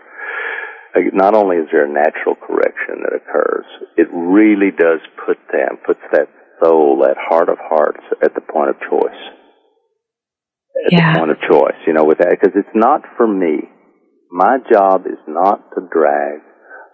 [1.13, 3.65] not only is there a natural correction that occurs,
[3.97, 6.30] it really does put them puts that
[6.62, 9.38] soul, that heart of hearts, at the point of choice
[10.86, 11.13] at yeah.
[11.13, 13.68] the point of choice, you know, with that, because it's not for me.
[14.32, 16.42] My job is not to drag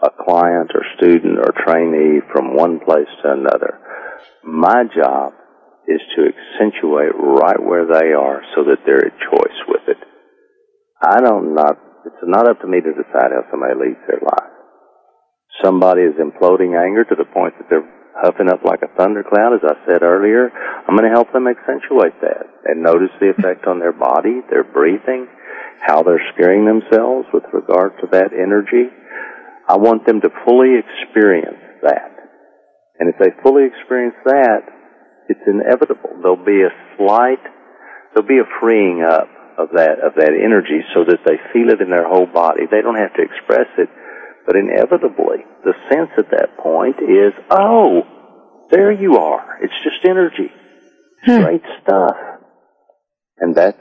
[0.02, 3.80] a client or student or trainee from one place to another.
[4.43, 5.34] My job
[5.88, 10.02] is to accentuate right where they are so that they're at choice with it.
[11.02, 14.52] I don't not, it's not up to me to decide how somebody leads their life.
[15.63, 19.63] Somebody is imploding anger to the point that they're huffing up like a thundercloud, as
[19.63, 20.49] I said earlier,
[20.88, 24.63] I'm going to help them accentuate that and notice the effect on their body, their
[24.63, 25.28] breathing,
[25.86, 28.88] how they're scaring themselves with regard to that energy.
[29.67, 32.15] I want them to fully experience that.
[32.99, 34.63] And if they fully experience that,
[35.28, 36.21] it's inevitable.
[36.21, 37.43] There'll be a slight,
[38.13, 41.82] there'll be a freeing up of that, of that energy so that they feel it
[41.82, 42.63] in their whole body.
[42.69, 43.89] They don't have to express it
[44.45, 48.03] but inevitably, the sense at that point is, oh,
[48.69, 49.58] there you are.
[49.62, 50.51] It's just energy.
[51.23, 51.41] Hmm.
[51.41, 52.15] Great stuff.
[53.39, 53.75] And that,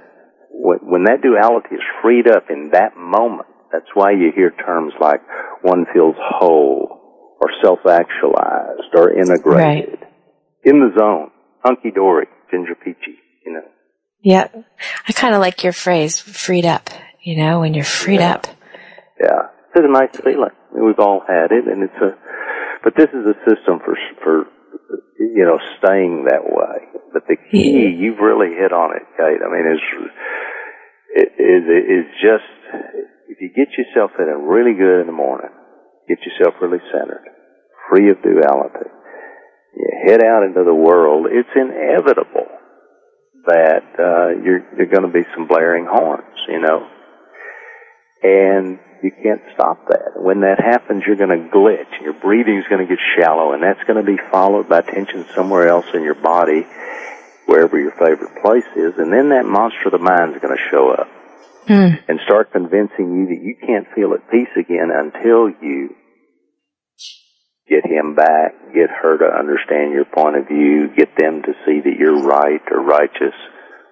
[0.50, 5.20] when that duality is freed up in that moment, that's why you hear terms like
[5.62, 10.00] one feels whole or self-actualized or integrated.
[10.00, 10.10] Right.
[10.64, 11.30] In the zone.
[11.62, 12.26] Hunky-dory.
[12.50, 13.62] Ginger peachy, you know.
[14.22, 14.48] Yeah.
[15.08, 16.88] I kind of like your phrase, freed up,
[17.22, 18.34] you know, when you're freed yeah.
[18.34, 18.46] up.
[19.20, 20.54] Yeah it's a nice feeling.
[20.72, 22.14] We've all had it, and it's a.
[22.82, 24.46] But this is a system for for
[25.18, 27.00] you know staying that way.
[27.12, 29.40] But the key, you've really hit on it, Kate.
[29.42, 29.82] I mean, is
[31.38, 32.50] is is just
[33.28, 35.50] if you get yourself in a really good in the morning,
[36.08, 37.24] get yourself really centered,
[37.90, 38.90] free of duality.
[39.76, 41.26] You head out into the world.
[41.30, 42.46] It's inevitable
[43.46, 46.86] that uh, you're you're going to be some blaring horns, you know,
[48.22, 50.16] and you can't stop that.
[50.16, 52.00] When that happens, you're going to glitch.
[52.00, 55.68] Your breathing's going to get shallow, and that's going to be followed by tension somewhere
[55.68, 56.66] else in your body,
[57.44, 60.70] wherever your favorite place is, and then that monster of the mind is going to
[60.70, 61.08] show up
[61.68, 62.00] mm.
[62.08, 65.94] and start convincing you that you can't feel at peace again until you
[67.68, 71.80] get him back, get her to understand your point of view, get them to see
[71.80, 73.36] that you're right or righteous,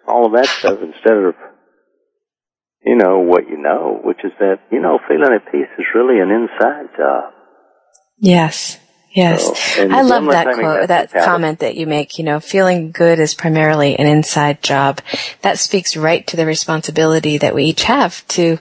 [0.09, 1.35] all of that stuff instead of
[2.85, 6.21] you know what you know, which is that, you know, feeling at peace is really
[6.21, 7.33] an inside job.
[8.19, 8.79] Yes.
[9.15, 9.75] Yes.
[9.75, 13.35] So, I love that quote, that comment that you make, you know, feeling good is
[13.35, 15.03] primarily an inside job.
[15.43, 18.59] That speaks right to the responsibility that we each have to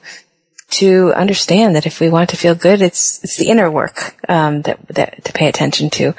[0.71, 4.61] to understand that if we want to feel good, it's it's the inner work um,
[4.63, 6.13] that that to pay attention to.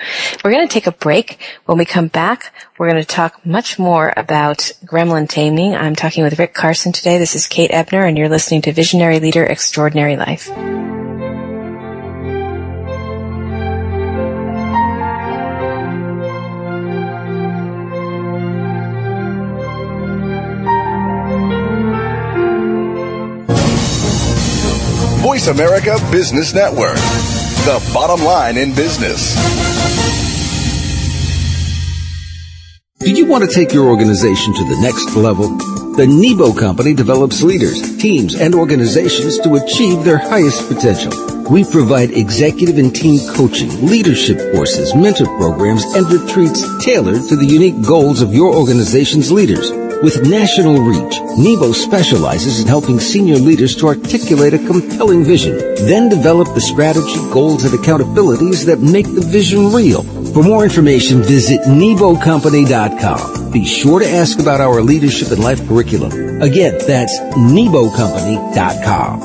[0.45, 1.38] We're going to take a break.
[1.67, 5.75] When we come back, we're going to talk much more about gremlin taming.
[5.75, 7.19] I'm talking with Rick Carson today.
[7.19, 10.51] This is Kate Ebner, and you're listening to Visionary Leader Extraordinary Life.
[25.42, 26.94] Voice America Business Network.
[26.94, 29.35] The bottom line in business.
[33.00, 35.48] Do you want to take your organization to the next level?
[35.96, 41.12] The Nebo Company develops leaders, teams, and organizations to achieve their highest potential.
[41.50, 47.46] We provide executive and team coaching, leadership courses, mentor programs, and retreats tailored to the
[47.46, 49.72] unique goals of your organization's leaders.
[50.03, 56.09] With national reach, Nebo specializes in helping senior leaders to articulate a compelling vision, then
[56.09, 60.03] develop the strategy, goals, and accountabilities that make the vision real.
[60.33, 63.53] For more information, visit NeboCompany.com.
[63.53, 66.43] Be sure to ask about our leadership and life curriculum.
[66.43, 69.21] Again, that's NeboCompany.com.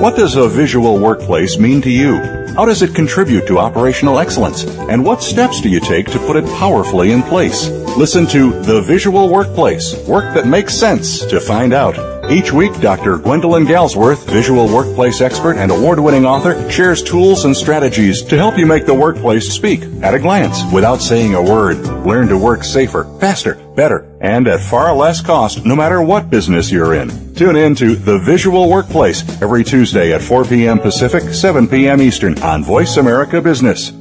[0.00, 2.16] What does a visual workplace mean to you?
[2.56, 4.64] How does it contribute to operational excellence?
[4.64, 7.68] And what steps do you take to put it powerfully in place?
[7.96, 11.94] Listen to The Visual Workplace, work that makes sense to find out.
[12.30, 13.18] Each week, Dr.
[13.18, 18.64] Gwendolyn Galsworth, visual workplace expert and award-winning author, shares tools and strategies to help you
[18.64, 21.78] make the workplace speak at a glance without saying a word.
[22.06, 26.72] Learn to work safer, faster, better, and at far less cost no matter what business
[26.72, 27.34] you're in.
[27.34, 30.78] Tune in to The Visual Workplace every Tuesday at 4 p.m.
[30.78, 32.00] Pacific, 7 p.m.
[32.00, 33.92] Eastern on Voice America Business.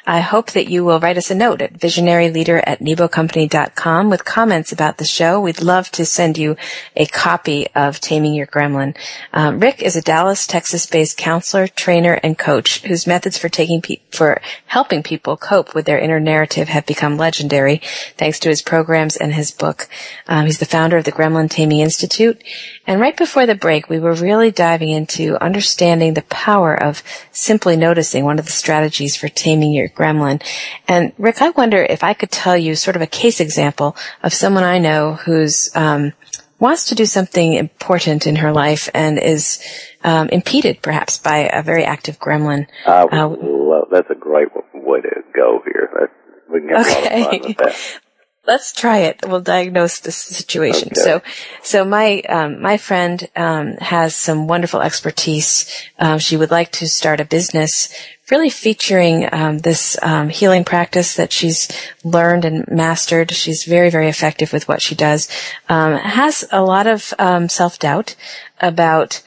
[0.06, 4.70] I hope that you will write us a note at visionaryleader at nebocompany.com with comments
[4.70, 5.40] about the show.
[5.40, 6.56] We'd love to send you
[6.94, 8.94] a copy of Taming Your Gremlin.
[9.32, 14.02] Um, Rick is a Dallas, Texas-based counselor, trainer, and coach whose methods for taking pe-
[14.10, 17.80] for helping people cope with their inner narrative have become legendary
[18.18, 19.88] thanks to his programs and his book.
[20.28, 22.44] Um, he's the founder of the Gremlin Taming Institute.
[22.86, 27.02] And right before the break, we were really diving into understanding the power of
[27.32, 30.42] simply noticing one of the strategies for taming your gremlin.
[30.88, 34.32] And Rick, I wonder if I could tell you sort of a case example of
[34.32, 36.12] someone I know who's um,
[36.58, 39.62] wants to do something important in her life and is
[40.02, 42.66] um, impeded perhaps by a very active gremlin.
[42.86, 45.90] I Uh, love, that's a great way to go here.
[45.94, 46.10] That,
[46.52, 47.74] we can have a lot of fun Okay.
[48.46, 49.20] Let's try it.
[49.26, 50.88] We'll diagnose this situation.
[50.88, 51.00] Okay.
[51.00, 51.22] So,
[51.62, 55.66] so my um, my friend um, has some wonderful expertise.
[55.98, 57.88] Um, she would like to start a business,
[58.30, 61.68] really featuring um, this um, healing practice that she's
[62.04, 63.30] learned and mastered.
[63.30, 65.28] She's very very effective with what she does.
[65.70, 68.14] Um, has a lot of um, self doubt
[68.60, 69.22] about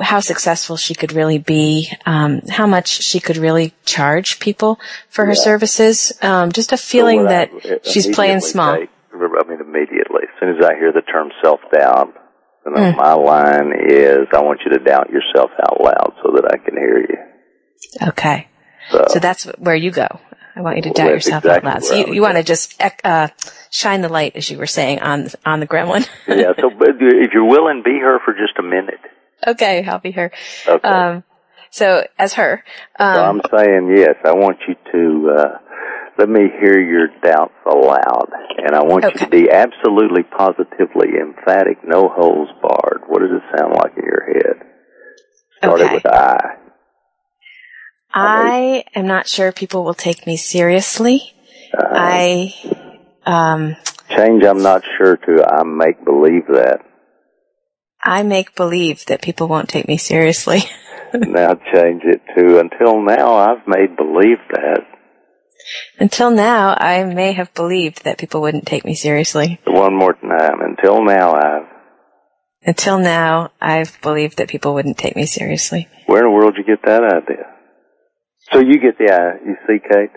[0.00, 5.24] how successful she could really be, um, how much she could really charge people for
[5.26, 6.12] her services.
[6.22, 8.76] Um, just a feeling So that I she's playing small.
[8.76, 10.22] take- I mean, immediately.
[10.24, 12.12] As soon as I hear the term self-doubt,
[12.66, 12.96] you know, Mm.
[12.96, 16.76] my line is, I want you to doubt yourself out loud so that I can
[16.76, 18.08] hear you.
[18.08, 18.48] Okay.
[18.90, 20.06] So, So that's where you go.
[20.56, 21.84] I want you to doubt yourself exactly out loud.
[21.84, 23.28] So you, you want to just uh,
[23.70, 26.08] shine the light, as you were saying, on on the gremlin.
[26.28, 29.00] yeah, so if you're willing, be her for just a minute.
[29.46, 30.30] Okay, I'll be her.
[30.66, 30.88] Okay.
[30.88, 31.24] Um,
[31.70, 32.62] so as her,
[32.98, 35.58] so um, I'm saying, yes, I want you to, uh,
[36.18, 38.28] let me hear your doubts aloud.
[38.58, 43.02] And I want you to be absolutely, positively emphatic, no holes barred.
[43.08, 44.74] What does it sound like in your head?
[45.64, 45.94] Okay.
[45.94, 46.56] with I.
[48.12, 51.34] I am not sure people will take me seriously.
[51.76, 52.54] Uh, I,
[53.26, 53.76] um,
[54.08, 56.78] change, I'm not sure to I make believe that.
[58.04, 60.64] I make believe that people won't take me seriously.
[61.14, 64.80] now change it to until now I've made believe that.
[65.98, 69.58] Until now, I may have believed that people wouldn't take me seriously.
[69.66, 70.60] One more time.
[70.60, 71.66] Until now, I've.
[72.66, 75.88] Until now, I've believed that people wouldn't take me seriously.
[76.06, 77.46] Where in the world did you get that idea?
[78.52, 79.38] So you get the eye.
[79.46, 80.10] You see, Kate?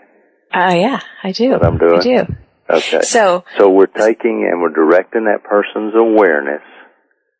[0.54, 1.50] Oh, yeah, I do.
[1.50, 2.00] What I'm doing?
[2.00, 2.36] I do.
[2.68, 3.00] Okay.
[3.02, 6.60] So, So we're taking and we're directing that person's awareness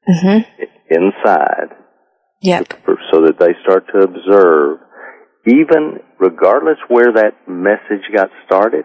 [0.09, 0.39] hmm
[0.91, 1.77] inside
[2.41, 2.67] yep.
[3.13, 4.79] so that they start to observe,
[5.47, 8.85] even regardless where that message got started,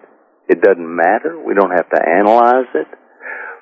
[0.50, 1.42] it doesn't matter.
[1.42, 2.88] We don't have to analyze it,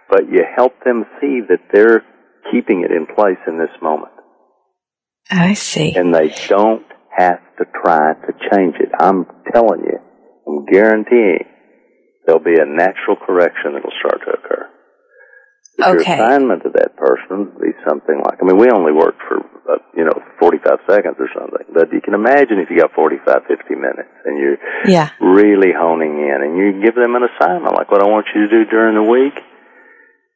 [0.09, 2.03] but you help them see that they're
[2.51, 4.14] keeping it in place in this moment.
[5.30, 5.93] I see.
[5.95, 6.86] And they don't
[7.16, 8.89] have to try to change it.
[8.99, 9.99] I'm telling you,
[10.47, 11.45] I'm guaranteeing
[12.26, 14.70] there'll be a natural correction that'll start to occur.
[15.84, 16.17] Okay.
[16.17, 19.39] Your assignment to that person would be something like, I mean, we only worked for,
[19.39, 23.45] uh, you know, 45 seconds or something, but you can imagine if you got 45,
[23.47, 25.09] 50 minutes and you're Yeah.
[25.19, 28.49] really honing in and you give them an assignment like what I want you to
[28.49, 29.34] do during the week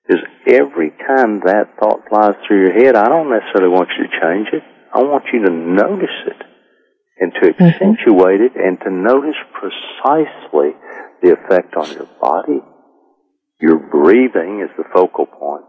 [0.09, 4.19] is every time that thought flies through your head, I don't necessarily want you to
[4.21, 4.63] change it.
[4.93, 6.41] I want you to notice it
[7.19, 10.75] and to accentuate it and to notice precisely
[11.21, 12.61] the effect on your body.
[13.65, 15.65] Your breathing is the focal point.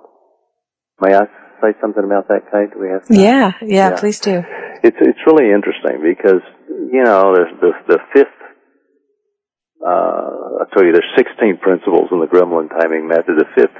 [1.01, 1.24] May I
[1.62, 2.68] say something about that, Kate?
[2.72, 3.16] Do we have time?
[3.16, 3.97] Yeah, yeah, Yeah.
[3.97, 4.44] please do.
[4.84, 6.42] It's it's really interesting because
[6.92, 8.36] you know there's the the fifth.
[9.80, 13.38] Uh, I tell you, there's 16 principles in the Gremlin taming method.
[13.38, 13.76] The fifth,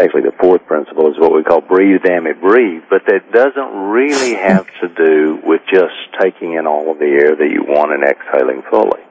[0.00, 2.82] actually, the fourth principle is what we call breathe, damn it, breathe.
[2.88, 7.34] But that doesn't really have to do with just taking in all of the air
[7.36, 9.02] that you want and exhaling fully.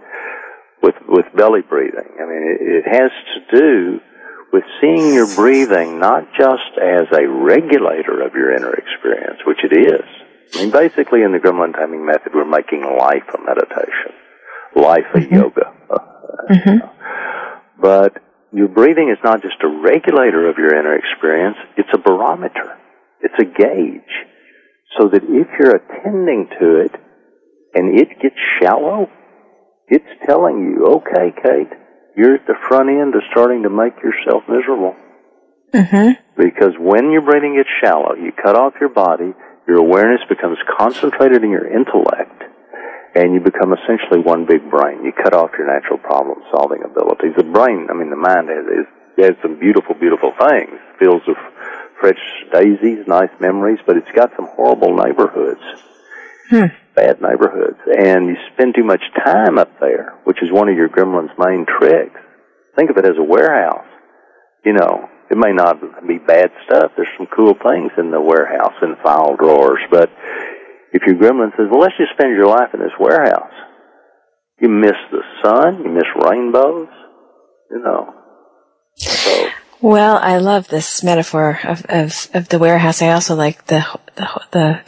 [0.81, 3.99] With with belly breathing, I mean, it, it has to do
[4.51, 9.73] with seeing your breathing not just as a regulator of your inner experience, which it
[9.77, 10.05] is.
[10.55, 14.11] I mean, basically, in the Gremlin taming method, we're making life a meditation,
[14.75, 15.73] life a yoga.
[15.89, 15.97] Uh,
[17.79, 18.17] But
[18.51, 22.77] your breathing is not just a regulator of your inner experience; it's a barometer.
[23.21, 24.13] It's a gauge,
[24.97, 26.91] so that if you're attending to it
[27.73, 29.09] and it gets shallow,
[29.91, 31.67] it's telling you, okay, Kate,
[32.15, 34.95] you're at the front end of starting to make yourself miserable.
[35.75, 36.15] Mm-hmm.
[36.39, 39.35] Because when your breathing gets shallow, you cut off your body,
[39.67, 42.39] your awareness becomes concentrated in your intellect,
[43.15, 45.03] and you become essentially one big brain.
[45.03, 47.35] You cut off your natural problem solving abilities.
[47.35, 48.87] The brain, I mean, the mind has,
[49.19, 50.71] has some beautiful, beautiful things.
[50.99, 51.35] Fields of
[51.99, 52.19] fresh
[52.53, 55.61] daisies, nice memories, but it's got some horrible neighborhoods
[56.51, 56.75] Hmm.
[56.97, 60.89] bad neighborhoods, and you spend too much time up there, which is one of your
[60.89, 62.19] gremlin's main tricks.
[62.75, 63.87] Think of it as a warehouse.
[64.65, 66.91] You know, it may not be bad stuff.
[66.97, 70.11] There's some cool things in the warehouse and file drawers, but
[70.91, 73.53] if your gremlin says, "Well, let's just spend your life in this warehouse,"
[74.59, 76.89] you miss the sun, you miss rainbows,
[77.71, 78.13] you know.
[78.95, 79.47] So
[79.79, 83.01] Well, I love this metaphor of, of, of the warehouse.
[83.01, 83.85] I also like the,
[84.15, 84.81] the, the,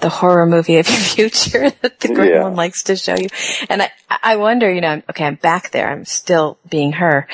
[0.00, 0.96] the horror movie of your
[1.30, 2.44] future that the gremlin Yeah.
[2.48, 3.28] likes to show you.
[3.68, 3.90] And I,
[4.22, 5.88] I wonder, you know, okay, I'm back there.
[5.90, 7.26] I'm still being her.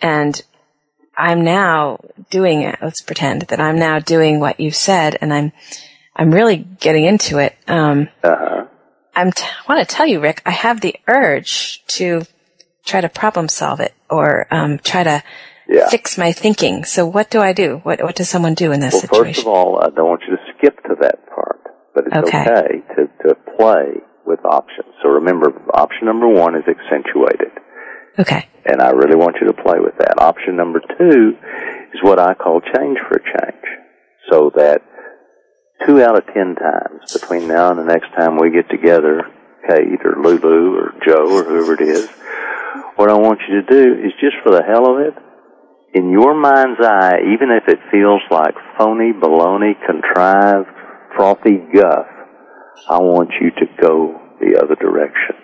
[0.00, 0.40] And
[1.16, 1.98] I'm now
[2.30, 2.78] doing it.
[2.80, 5.52] Let's pretend that I'm now doing what you said and I'm,
[6.16, 7.56] I'm really getting into it.
[7.68, 8.66] Um, uh-huh.
[9.14, 12.22] I'm t- I want to tell you, Rick, I have the urge to
[12.84, 15.22] try to problem solve it or um, try to
[15.68, 15.88] Yeah.
[15.88, 16.84] fix my thinking.
[16.84, 17.80] So what do I do?
[17.84, 19.34] What what does someone do in this Well, situation?
[19.34, 21.18] first of all, I don't want you to skip to that
[22.06, 22.42] it's Okay.
[22.42, 24.88] okay, to, to play with options.
[25.02, 27.52] So remember, option number one is accentuated,
[28.18, 28.48] okay.
[28.64, 30.14] and I really want you to play with that.
[30.20, 31.36] Option number two
[31.94, 33.64] is what I call change for change.
[34.30, 34.82] So that
[35.86, 39.26] two out of ten times between now and the next time we get together,
[39.68, 42.08] Kate or Lulu or Joe or whoever it is,
[42.96, 45.14] what I want you to do is just for the hell of it,
[45.94, 50.68] in your mind's eye, even if it feels like phony, baloney, contrived,
[51.16, 52.06] frothy guff,
[52.88, 55.36] I want you to go the other direction.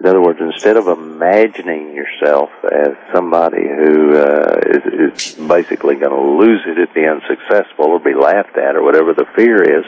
[0.00, 6.10] In other words, instead of imagining yourself as somebody who uh, is, is basically going
[6.10, 9.84] to lose it at the unsuccessful or be laughed at or whatever the fear is,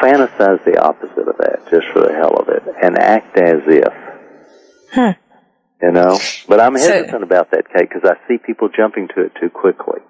[0.00, 3.94] fantasize the opposite of that just for the hell of it and act as if.
[5.82, 6.18] You know?
[6.46, 9.48] But I'm So- hesitant about that, Kate, because I see people jumping to it too
[9.50, 10.00] quickly.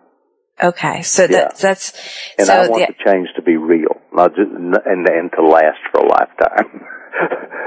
[0.62, 1.02] Okay.
[1.02, 1.92] So that's that's
[2.38, 4.74] And so I want the, the change to be real, not just, and,
[5.08, 6.82] and to last for a lifetime.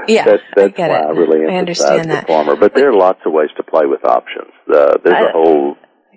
[0.08, 1.04] Yeah, that's, I that's get why it.
[1.04, 2.26] I really I understand the that.
[2.26, 2.56] farmer.
[2.56, 4.52] But there are lots of ways to play with options.
[4.72, 5.76] Uh, there's I- a whole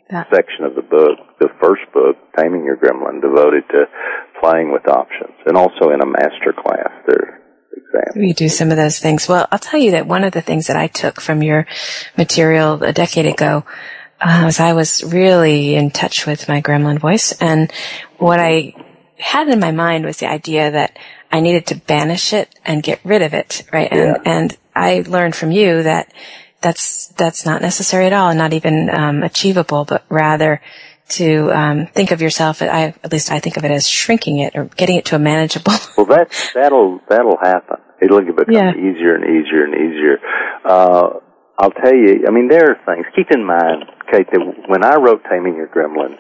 [0.09, 0.28] that.
[0.34, 3.86] section of the book, the first book, Taming Your Gremlin, devoted to
[4.41, 7.41] playing with options, and also in a master class, there's
[7.74, 8.22] example.
[8.22, 9.28] You do some of those things.
[9.28, 11.65] Well, I'll tell you that one of the things that I took from your
[12.17, 13.65] material a decade ago
[14.22, 17.72] uh, was I was really in touch with my gremlin voice, and
[18.17, 18.74] what I
[19.17, 20.97] had in my mind was the idea that
[21.32, 23.91] I needed to banish it and get rid of it, right?
[23.91, 24.22] And Yeah.
[24.26, 26.11] and I learned from you that
[26.61, 30.61] that's that's not necessary at all, and not even um, achievable, but rather
[31.09, 32.61] to um, think of yourself.
[32.61, 35.19] I at least I think of it as shrinking it or getting it to a
[35.19, 35.74] manageable.
[35.97, 37.78] Well, that that'll that'll happen.
[38.01, 38.72] It'll become Yeah.
[38.72, 40.19] easier and easier and easier.
[40.65, 41.19] Uh,
[41.62, 42.26] I'll tell you.
[42.28, 43.05] I mean, there are things.
[43.16, 46.18] Keep in mind, Kate, that when I wrote "Taming Your Gremlin,"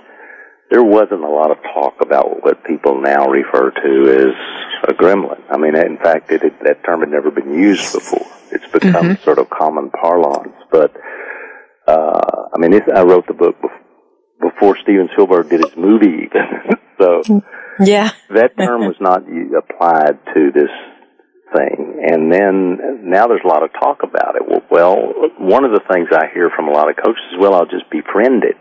[0.69, 5.41] there wasn't a lot of talk about what people now refer to as a gremlin.
[5.49, 8.27] I mean, in fact, it, it, that term had never been used before.
[8.51, 10.53] It's become sort of common parlance.
[10.69, 10.95] But
[11.87, 16.27] uh, I mean, this, I wrote the book bef- before Steven Spielberg did his movie,
[16.29, 16.77] even.
[16.99, 17.41] so
[17.79, 18.11] yeah.
[18.29, 19.23] that term was not
[19.57, 20.69] applied to this
[21.55, 21.99] thing.
[22.01, 24.43] And then now there's a lot of talk about it.
[24.47, 24.97] Well, well,
[25.37, 27.89] one of the things I hear from a lot of coaches is, well, I'll just
[27.91, 28.57] befriend it.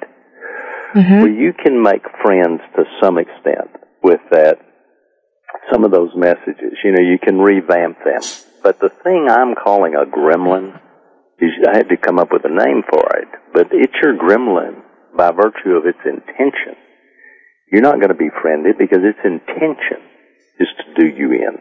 [0.95, 1.19] Mm-hmm.
[1.19, 3.71] Well, you can make friends to some extent
[4.03, 4.59] with that,
[5.73, 6.79] some of those messages.
[6.85, 8.23] You know, you can revamp them.
[8.63, 10.79] But the thing I'm calling a gremlin,
[11.39, 14.83] is I had to come up with a name for it, but it's your gremlin
[15.17, 16.77] by virtue of its intention
[17.71, 20.03] you're not going to befriend it because its intention
[20.59, 21.59] is to do you in.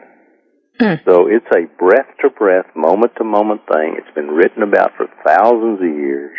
[1.05, 3.95] So it's a breath to breath, moment to moment thing.
[3.97, 6.37] It's been written about for thousands of years.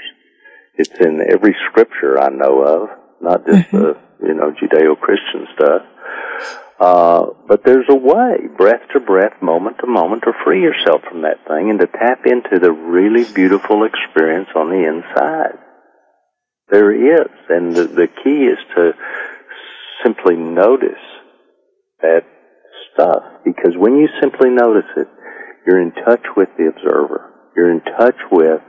[0.77, 2.89] It's in every scripture I know of,
[3.21, 5.83] not just the you know Judeo Christian stuff.
[6.81, 11.23] Uh, but there's a way, breath to breath, moment to moment, to free yourself from
[11.23, 15.59] that thing and to tap into the really beautiful experience on the inside.
[16.71, 18.93] There is, and the, the key is to
[20.03, 21.05] simply notice
[22.01, 22.25] that
[23.01, 25.09] stuff because when you simply notice it,
[25.67, 27.33] you're in touch with the observer.
[27.57, 28.61] You're in touch with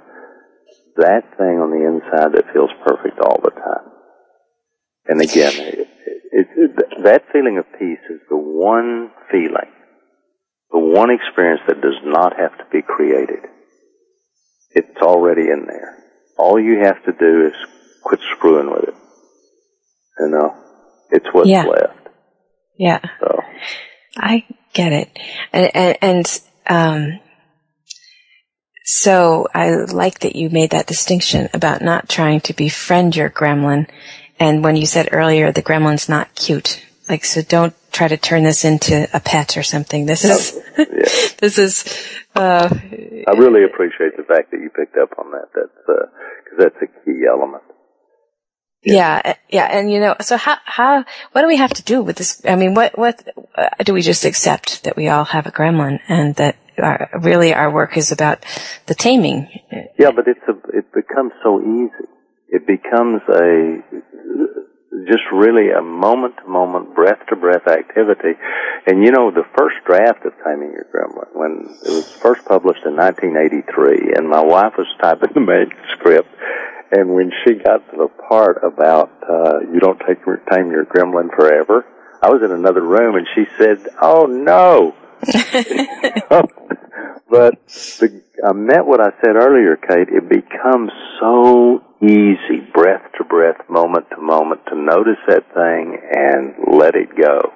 [0.98, 3.92] that thing on the inside that feels perfect all the time.
[5.08, 5.88] And again, it,
[6.32, 9.72] it, it, that feeling of peace is the one feeling,
[10.72, 13.40] the one experience that does not have to be created.
[14.72, 15.98] It's already in there.
[16.38, 17.54] All you have to do is
[18.04, 18.96] quit screwing with it.
[20.20, 20.56] You know,
[21.10, 21.64] it's what's Yeah.
[21.64, 22.10] left.
[22.78, 23.00] Yeah.
[23.20, 23.40] So.
[24.18, 25.20] I get it.
[25.54, 27.20] And, and, and um,
[28.84, 33.88] so I like that you made that distinction about not trying to befriend your gremlin.
[34.40, 36.84] And when you said earlier, the gremlin's not cute.
[37.08, 40.06] Like, so don't try to turn this into a pet or something.
[40.06, 40.86] This is, Yeah.
[41.40, 41.86] this is,
[42.36, 45.50] uh, I really appreciate the fact that you picked up on that.
[45.54, 47.64] That's because that's a key element.
[48.84, 49.66] Yeah, uh, yeah.
[49.66, 52.42] And you know, so how, how, what do we have to do with this?
[52.46, 56.00] I mean, what, what, uh, do we just accept that we all have a gremlin
[56.08, 58.46] and that our, really our work is about
[58.88, 59.50] the taming?
[60.00, 62.10] Yeah, but it's a, it becomes so easy.
[62.50, 63.82] It becomes a
[65.08, 68.34] just really a moment to moment, breath to breath activity.
[68.86, 72.86] And you know, the first draft of Taming Your Gremlin, when it was first published
[72.86, 76.30] in 1983, and my wife was typing the manuscript,
[76.92, 80.86] and when she got to the part about uh, you don't take your, tame your
[80.86, 81.86] gremlin forever,
[82.22, 84.96] I was in another room, and she said, "Oh no."
[87.30, 87.56] but
[88.00, 90.10] the, I meant what I said earlier, Kate.
[90.10, 96.78] It becomes so easy, breath to breath, moment to moment, to notice that thing and
[96.78, 97.54] let it go.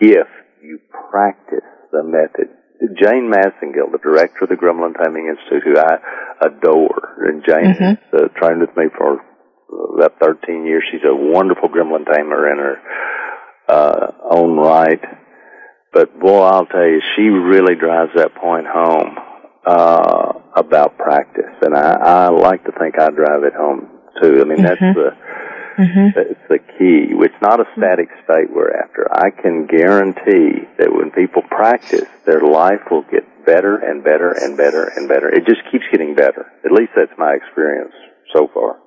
[0.00, 0.26] If
[0.62, 0.80] you
[1.10, 2.57] practice the method.
[2.80, 5.98] Jane Massengill, the director of the Gremlin Taming Institute, who I
[6.46, 10.84] adore, and Jane has uh, trained with me for uh, about 13 years.
[10.90, 12.76] She's a wonderful gremlin tamer in her
[13.68, 15.00] uh, own right.
[15.92, 19.16] But boy, I'll tell you, she really drives that point home
[19.66, 23.88] uh, about practice, and I, I like to think I drive it home
[24.22, 24.40] too.
[24.40, 25.16] I mean, that's the
[25.78, 26.08] Mm-hmm.
[26.14, 27.14] that's the key.
[27.14, 29.06] It's not a static state we're after.
[29.12, 34.56] I can guarantee that when people practice, their life will get better and better and
[34.56, 35.28] better and better.
[35.28, 36.50] It just keeps getting better.
[36.64, 37.94] At least that's my experience
[38.34, 38.78] so far.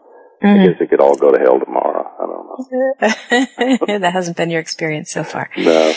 [0.42, 0.72] I mm-hmm.
[0.72, 2.12] guess it could all go to hell tomorrow.
[2.20, 4.00] I don't know.
[4.00, 5.50] that hasn't been your experience so far.
[5.56, 5.94] No.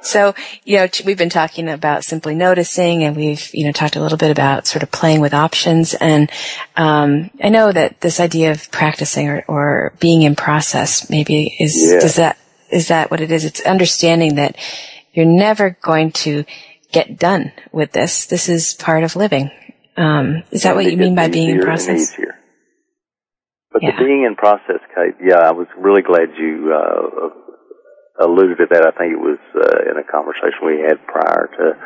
[0.00, 0.34] So,
[0.64, 4.18] you know, we've been talking about simply noticing and we've, you know, talked a little
[4.18, 5.94] bit about sort of playing with options.
[5.94, 6.30] And,
[6.76, 11.92] um, I know that this idea of practicing or, or being in process maybe is,
[11.92, 12.00] Yeah.
[12.00, 12.38] does that,
[12.70, 13.44] is that what it is?
[13.44, 14.56] It's understanding that
[15.12, 16.44] you're never going to
[16.92, 18.26] get done with this.
[18.26, 19.50] This is part of living.
[19.96, 22.14] Um, is that what you mean by being in process?
[23.72, 23.96] But Yeah.
[23.98, 27.30] the being in process, Kate, yeah, I was really glad you uh,
[28.20, 28.82] alluded to that.
[28.82, 31.76] I think it was uh, in a conversation we had prior to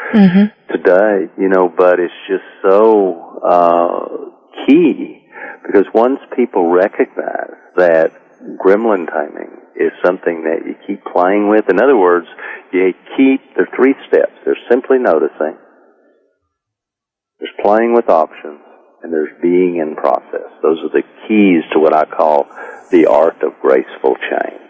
[0.70, 1.32] today.
[1.38, 5.26] You know, but it's just so uh, key
[5.66, 8.12] because once people recognize that
[8.58, 11.68] gremlin taming is something that you keep playing with.
[11.68, 12.26] In other words,
[12.72, 14.32] you keep the three steps.
[14.44, 15.56] There's simply noticing.
[17.38, 18.60] There's playing with options
[19.02, 20.46] and there's being in process.
[20.62, 22.46] Those are the keys to what I call
[22.90, 24.61] the art of graceful change.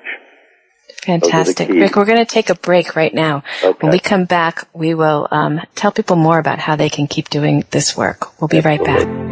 [1.04, 1.68] Fantastic.
[1.68, 3.42] Rick, we're going to take a break right now.
[3.62, 3.78] Okay.
[3.80, 7.28] When we come back, we will um, tell people more about how they can keep
[7.28, 8.40] doing this work.
[8.40, 9.31] We'll be right back.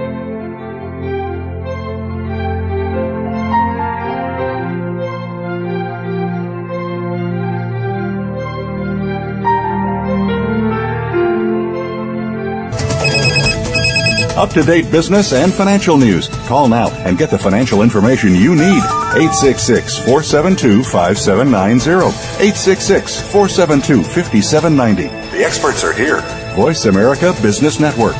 [14.40, 16.28] Up to date business and financial news.
[16.48, 18.82] Call now and get the financial information you need.
[19.12, 22.06] 866 472 5790.
[22.40, 25.08] 866 472 5790.
[25.36, 26.22] The experts are here.
[26.56, 28.16] Voice America Business Network.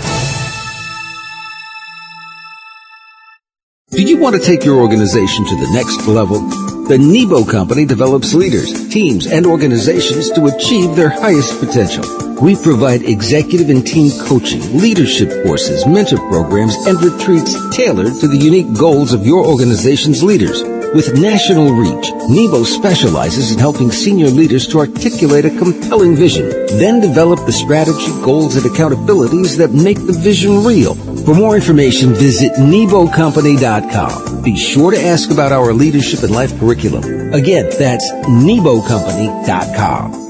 [3.89, 6.41] Do you want to take your organization to the next level?
[6.87, 12.30] The Nebo Company develops leaders, teams, and organizations to achieve their highest potential.
[12.41, 18.39] We provide executive and team coaching, leadership courses, mentor programs, and retreats tailored to the
[18.39, 20.63] unique goals of your organization's leaders.
[20.95, 27.01] With national reach, Nebo specializes in helping senior leaders to articulate a compelling vision, then
[27.01, 30.95] develop the strategy, goals, and accountabilities that make the vision real.
[31.25, 34.43] For more information, visit NeboCompany.com.
[34.43, 37.35] Be sure to ask about our leadership and life curriculum.
[37.35, 40.30] Again, that's NeboCompany.com.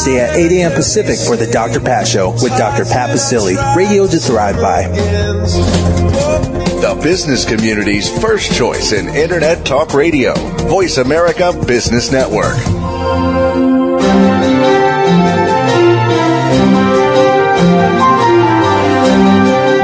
[0.07, 0.71] at 8 a.m.
[0.71, 1.79] Pacific for the Dr.
[1.79, 2.85] Pat Show with Dr.
[2.85, 3.55] Pat Baccili.
[3.75, 4.87] Radio to thrive by.
[6.81, 10.33] The business community's first choice in Internet Talk Radio.
[10.67, 12.57] Voice America Business Network.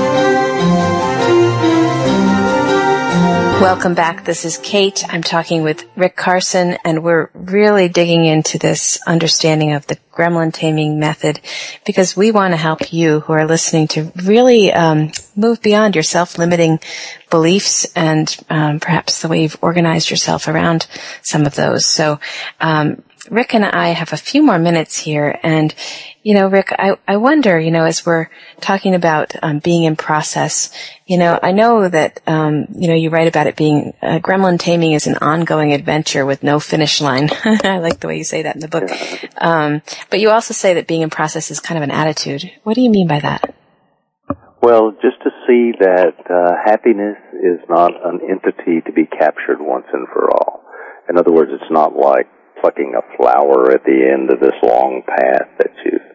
[3.63, 4.25] Welcome back.
[4.25, 5.05] This is Kate.
[5.07, 10.53] I'm talking with Rick Carson, and we're really digging into this understanding of the gremlin
[10.53, 11.39] taming method
[11.85, 16.03] because we want to help you who are listening to really um, move beyond your
[16.03, 16.81] self-limiting
[17.29, 20.85] beliefs and um, perhaps the way you've organized yourself around
[21.21, 21.85] some of those.
[21.85, 22.19] So,
[22.59, 25.73] um, Rick and I have a few more minutes here, and
[26.23, 28.29] you know, Rick, I, I wonder, you know, as we're
[28.61, 30.73] talking about um, being in process,
[31.05, 34.57] you know, I know that, um, you know, you write about it being uh, gremlin
[34.57, 37.29] taming is an ongoing adventure with no finish line.
[37.43, 38.89] I like the way you say that in the book.
[39.37, 42.49] Um, but you also say that being in process is kind of an attitude.
[42.63, 43.53] What do you mean by that?
[44.61, 49.87] Well, just to see that uh, happiness is not an entity to be captured once
[49.91, 50.63] and for all.
[51.09, 52.27] In other words, it's not like
[52.63, 56.11] plucking a flower at the end of this long path that you've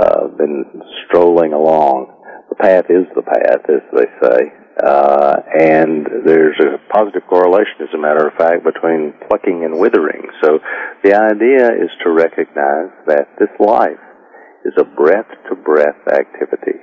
[0.00, 0.64] uh, been
[1.04, 2.08] strolling along.
[2.48, 4.40] The path is the path, as they say.
[4.80, 10.24] Uh, and there's a positive correlation, as a matter of fact, between plucking and withering.
[10.42, 10.60] So
[11.04, 14.00] the idea is to recognize that this life
[14.64, 16.80] is a breath to breath activity,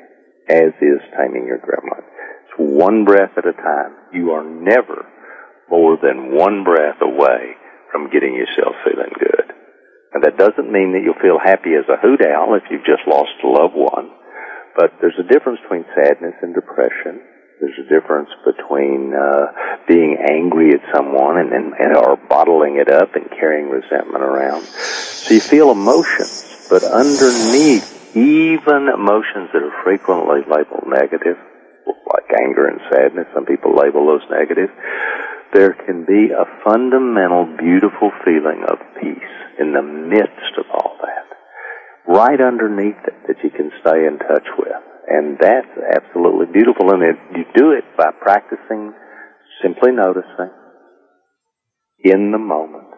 [0.50, 2.06] as is taming your gremlin.
[2.46, 3.98] It's one breath at a time.
[4.14, 5.06] You are never
[5.70, 7.58] more than one breath away
[7.94, 9.54] from getting yourself feeling good.
[10.14, 13.06] And that doesn't mean that you'll feel happy as a hoot owl if you've just
[13.06, 14.10] lost a loved one.
[14.76, 17.22] But there's a difference between sadness and depression.
[17.62, 22.90] There's a difference between uh, being angry at someone and then and, or bottling it
[22.90, 24.66] up and carrying resentment around.
[24.66, 31.38] So you feel emotions, but underneath, even emotions that are frequently labeled negative,
[31.86, 34.70] like anger and sadness, some people label those negative,
[35.54, 41.28] there can be a fundamental, beautiful feeling of peace in the midst of all that,
[42.08, 44.82] right underneath it that you can stay in touch with.
[45.08, 46.92] And that's absolutely beautiful.
[46.92, 48.94] And it, you do it by practicing
[49.62, 50.52] simply noticing
[52.04, 52.90] in the moment,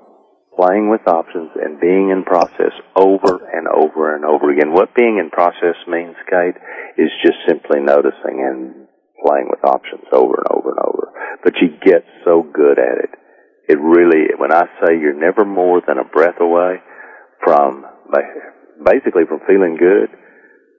[0.55, 4.71] playing with options and being in process over and over and over again.
[4.71, 6.55] What being in process means, Kate,
[6.97, 8.84] is just simply noticing and
[9.25, 11.11] playing with options over and over and over.
[11.43, 13.11] But you get so good at it.
[13.67, 16.77] It really, when I say you're never more than a breath away
[17.43, 17.85] from,
[18.83, 20.09] basically from feeling good,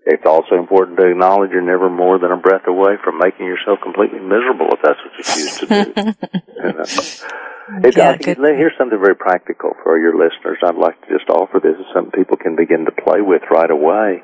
[0.07, 3.81] it's also important to acknowledge you're never more than a breath away from making yourself
[3.83, 5.75] completely miserable if that's what you choose to do.
[6.63, 6.87] you know?
[6.87, 10.59] Uh, it, Yeah, I, here's something very practical for your listeners.
[10.63, 13.71] I'd like to just offer this as something people can begin to play with right
[13.71, 14.23] away.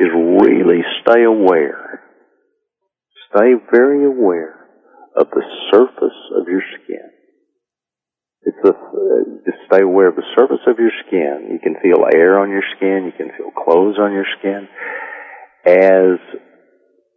[0.00, 2.01] Is really stay aware.
[3.34, 4.68] Stay very aware
[5.16, 7.08] of the surface of your skin.
[8.42, 8.72] It's uh,
[9.44, 11.48] just stay aware of the surface of your skin.
[11.52, 13.04] You can feel air on your skin.
[13.06, 14.68] You can feel clothes on your skin.
[15.64, 16.18] As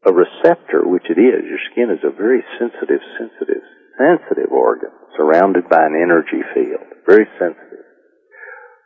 [0.06, 3.64] a receptor, which it is, your skin is a very sensitive, sensitive,
[3.98, 6.86] sensitive organ surrounded by an energy field.
[7.08, 7.86] Very sensitive.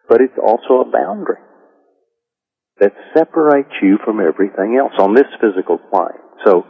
[0.08, 1.44] But it's also a boundary
[2.80, 6.24] that separates you from everything else on this physical plane.
[6.46, 6.66] So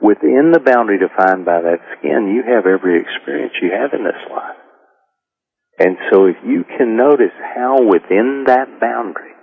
[0.00, 4.22] within the boundary defined by that skin, you have every experience you have in this
[4.30, 4.60] life.
[5.78, 9.36] And so if you can notice how within that boundary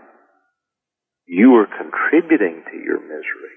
[1.26, 3.54] you are contributing to your misery,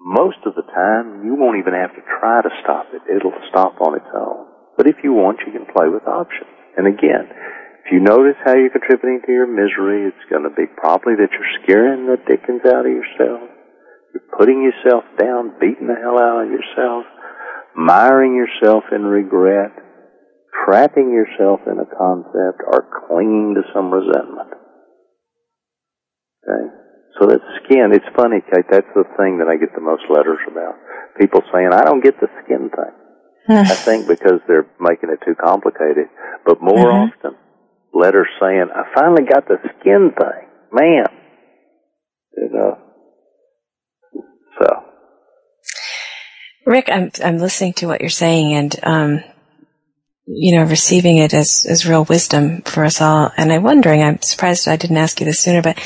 [0.00, 3.02] most of the time you won't even have to try to stop it.
[3.10, 4.46] It'll stop on its own.
[4.76, 6.54] But if you want, you can play with options.
[6.76, 7.28] And again,
[7.84, 11.32] if you notice how you're contributing to your misery, it's going to be probably that
[11.34, 13.57] you're scaring the dickens out of yourself.
[14.18, 17.04] You're putting yourself down, beating the hell out of yourself,
[17.76, 19.70] miring yourself in regret,
[20.64, 24.50] trapping yourself in a concept, or clinging to some resentment.
[26.42, 26.74] Okay?
[27.20, 30.38] So that skin, it's funny, Kate, that's the thing that I get the most letters
[30.50, 30.74] about.
[31.20, 32.94] People saying, I don't get the skin thing.
[33.70, 36.08] I think because they're making it too complicated.
[36.44, 37.12] But more Mhm.
[37.12, 37.36] often,
[37.92, 40.46] letters saying, I finally got the skin thing.
[40.72, 41.06] Man.
[42.36, 42.78] You know.
[46.68, 49.24] Rick, I'm I'm listening to what you're saying and um
[50.30, 53.32] you know, receiving it as, as real wisdom for us all.
[53.38, 55.76] And I'm wondering, I'm surprised I didn't ask you this sooner, but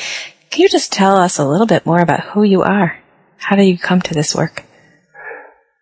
[0.49, 2.99] can you just tell us a little bit more about who you are?
[3.37, 4.65] How do you come to this work?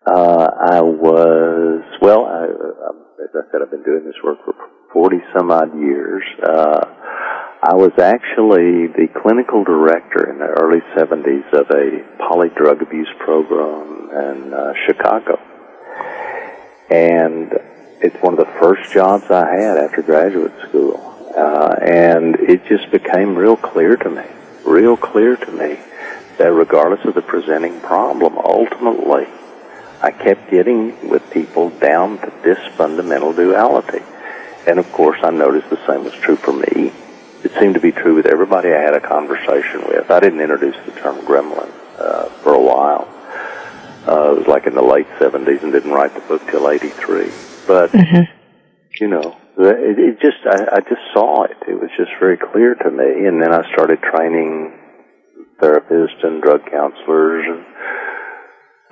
[0.06, 4.54] Uh, I was, well, I, um, as I said, I've been doing this work for
[4.92, 6.22] 40 some odd years.
[6.48, 6.80] Uh,
[7.64, 13.08] I was actually the clinical director in the early 70s of a poly drug abuse
[13.20, 15.38] program in uh, Chicago.
[16.90, 17.52] And
[18.00, 20.98] it's one of the first jobs I had after graduate school.
[21.36, 24.24] Uh, and it just became real clear to me,
[24.64, 25.78] real clear to me
[26.38, 29.28] that regardless of the presenting problem, ultimately,
[30.00, 34.02] I kept getting with people down to this fundamental duality.
[34.66, 36.92] And of course, I noticed the same was true for me.
[37.44, 40.10] It seemed to be true with everybody I had a conversation with.
[40.10, 43.08] I didn't introduce the term gremlin uh, for a while.
[44.06, 47.30] Uh, it was like in the late 70s and didn't write the book till 83.
[47.66, 47.92] But,
[49.00, 51.56] you know, it, it just, I, I just saw it.
[51.68, 53.26] It was just very clear to me.
[53.26, 54.78] And then I started training
[55.60, 57.64] therapists and drug counselors and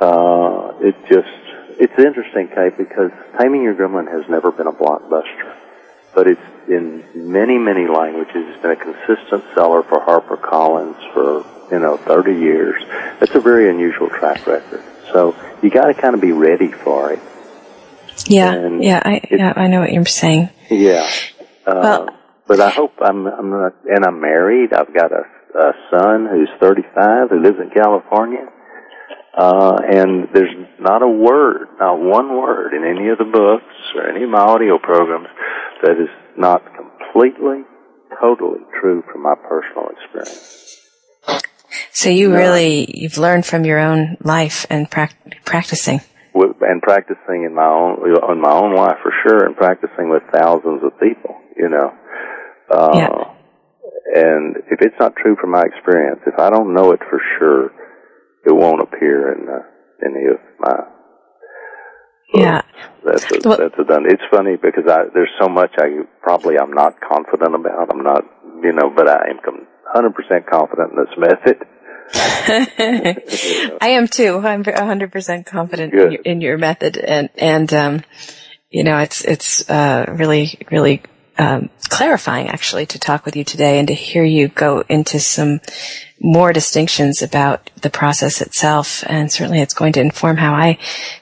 [0.01, 5.60] uh, it just, it's interesting, Kate, because Taming Your Gremlin has never been a blockbuster.
[6.15, 8.35] But it's in many, many languages.
[8.49, 12.83] It's been a consistent seller for HarperCollins for, you know, 30 years.
[13.21, 14.83] That's a very unusual track record.
[15.13, 17.21] So you gotta kind of be ready for it.
[18.27, 20.51] Yeah, And yeah, I, yeah, I know what you're saying.
[20.71, 21.09] Yeah.
[21.67, 24.73] Uh, Well- but I hope I'm, I'm not, and I'm married.
[24.73, 25.23] I've got a,
[25.57, 28.49] a son who's 35 who lives in California.
[29.37, 34.09] Uh, and there's not a word, not one word in any of the books or
[34.09, 35.29] any of my audio programs
[35.83, 37.63] that is not completely,
[38.21, 40.57] totally true from my personal experience.
[41.93, 42.37] So you No.
[42.37, 45.15] really, you've learned from your own life and prac-
[45.45, 46.01] practicing.
[46.35, 50.23] With- And practicing in my own, in my own life for sure, and practicing with
[50.33, 51.93] thousands of people, you know.
[52.71, 53.25] Uh, Yeah.
[54.13, 57.71] And if it's not true from my experience, if I don't know it for sure,
[58.45, 59.63] it won't appear in uh,
[60.05, 60.77] any of my
[62.33, 62.63] Yeah.
[63.05, 64.05] That's a, Well- that's a done.
[64.07, 67.93] It's funny because I there's so much I probably I'm not confident about.
[67.93, 68.25] I'm not,
[68.63, 69.39] you know, but I am
[69.95, 71.67] 100% confident in this method.
[73.81, 74.39] I am too.
[74.39, 78.05] I'm 100% confident in your, in your method and, and, um,
[78.71, 81.03] you know, it's, it's, uh, really, really,
[81.41, 85.61] um, clarifying actually to talk with you today and to hear you go into some
[86.21, 89.03] more distinctions about the process itself.
[89.07, 90.79] And certainly it's going to inform how I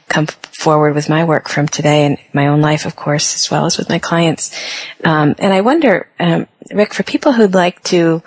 [0.09, 3.64] come forward with my work from today and my own life, of course, as well
[3.64, 4.51] as with my clients.
[5.05, 8.25] Um, and I wonder, um, Rick, for people who'd like to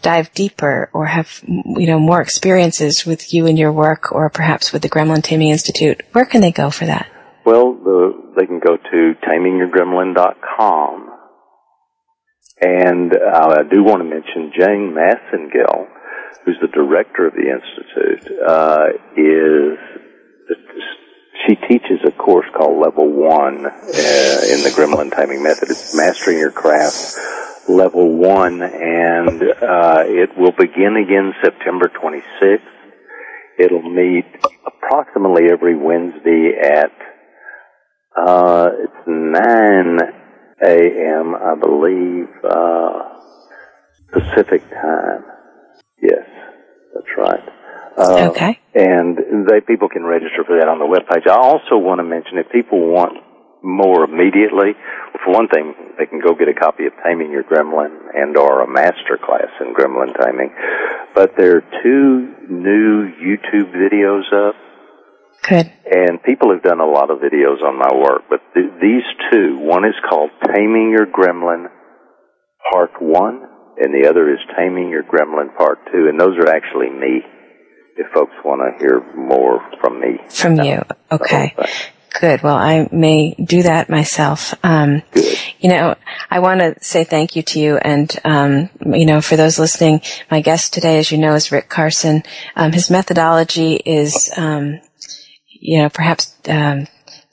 [0.00, 4.72] dive deeper or have, you know, more experiences with you and your work or perhaps
[4.72, 7.08] with the Gremlin Taming Institute, where can they go for that?
[7.44, 11.12] Well, the, they can go to tamingyourgremlin.com.
[12.62, 15.88] And uh, I do want to mention Jane Massengill,
[16.44, 18.86] who's the director of the Institute, uh,
[19.16, 19.78] is
[21.44, 25.70] she teaches a course called Level One uh, in the Gremlin Taming Method.
[25.70, 27.18] It's Mastering Your Craft
[27.68, 32.60] Level One, and uh, it will begin again September 26th.
[33.58, 34.26] It'll meet
[34.64, 36.92] approximately every Wednesday at
[38.16, 40.21] uh, it's 9
[40.62, 43.18] a.m., I believe, uh,
[44.12, 45.24] Pacific time.
[46.00, 46.26] Yes,
[46.94, 47.48] that's right.
[47.96, 48.58] Uh, okay.
[48.74, 51.28] And they people can register for that on the webpage.
[51.28, 53.18] I also want to mention if people want
[53.62, 54.74] more immediately,
[55.24, 58.62] for one thing, they can go get a copy of Taming Your Gremlin and or
[58.62, 60.50] a master class in gremlin taming.
[61.14, 64.56] But there are two new YouTube videos up.
[65.42, 65.72] Good.
[65.90, 69.58] And people have done a lot of videos on my work, but th- these two,
[69.58, 71.66] one is called Taming Your Gremlin
[72.70, 73.42] Part 1,
[73.78, 77.22] and the other is Taming Your Gremlin Part 2, and those are actually me
[77.96, 80.18] if folks want to hear more from me.
[80.30, 80.82] From you.
[81.10, 81.54] Okay.
[82.20, 82.42] Good.
[82.42, 84.54] Well, I may do that myself.
[84.62, 85.38] Um, Good.
[85.60, 85.94] You know,
[86.30, 90.02] I want to say thank you to you, and um, you know, for those listening,
[90.30, 92.22] my guest today, as you know, is Rick Carson.
[92.56, 94.80] Um, his methodology is, um,
[95.62, 96.88] you know, perhaps um,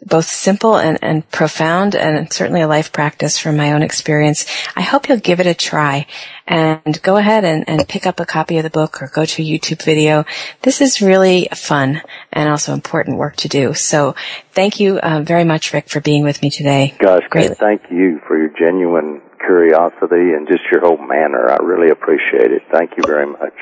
[0.05, 4.45] both simple and, and profound and certainly a life practice from my own experience.
[4.75, 6.05] I hope you'll give it a try
[6.47, 9.41] and go ahead and, and pick up a copy of the book or go to
[9.41, 10.25] a YouTube video.
[10.61, 12.01] This is really fun
[12.32, 13.73] and also important work to do.
[13.73, 14.15] So
[14.51, 16.95] thank you uh, very much, Rick, for being with me today.
[16.99, 17.55] Gosh, Greatly.
[17.55, 21.49] thank you for your genuine curiosity and just your whole manner.
[21.49, 22.61] I really appreciate it.
[22.71, 23.53] Thank you very much.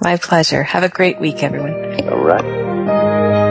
[0.00, 0.62] My pleasure.
[0.62, 2.08] Have a great week, everyone.
[2.08, 3.41] All right.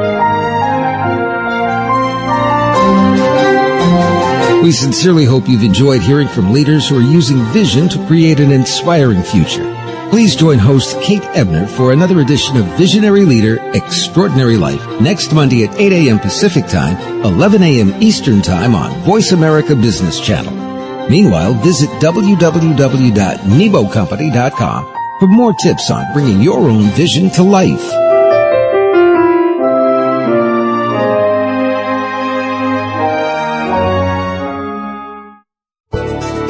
[4.61, 8.51] We sincerely hope you've enjoyed hearing from leaders who are using vision to create an
[8.51, 9.65] inspiring future.
[10.11, 15.63] Please join host Kate Ebner for another edition of Visionary Leader Extraordinary Life next Monday
[15.63, 16.19] at 8 a.m.
[16.19, 16.95] Pacific Time,
[17.25, 17.95] 11 a.m.
[18.03, 20.53] Eastern Time on Voice America Business Channel.
[21.09, 28.10] Meanwhile, visit www.nebocompany.com for more tips on bringing your own vision to life.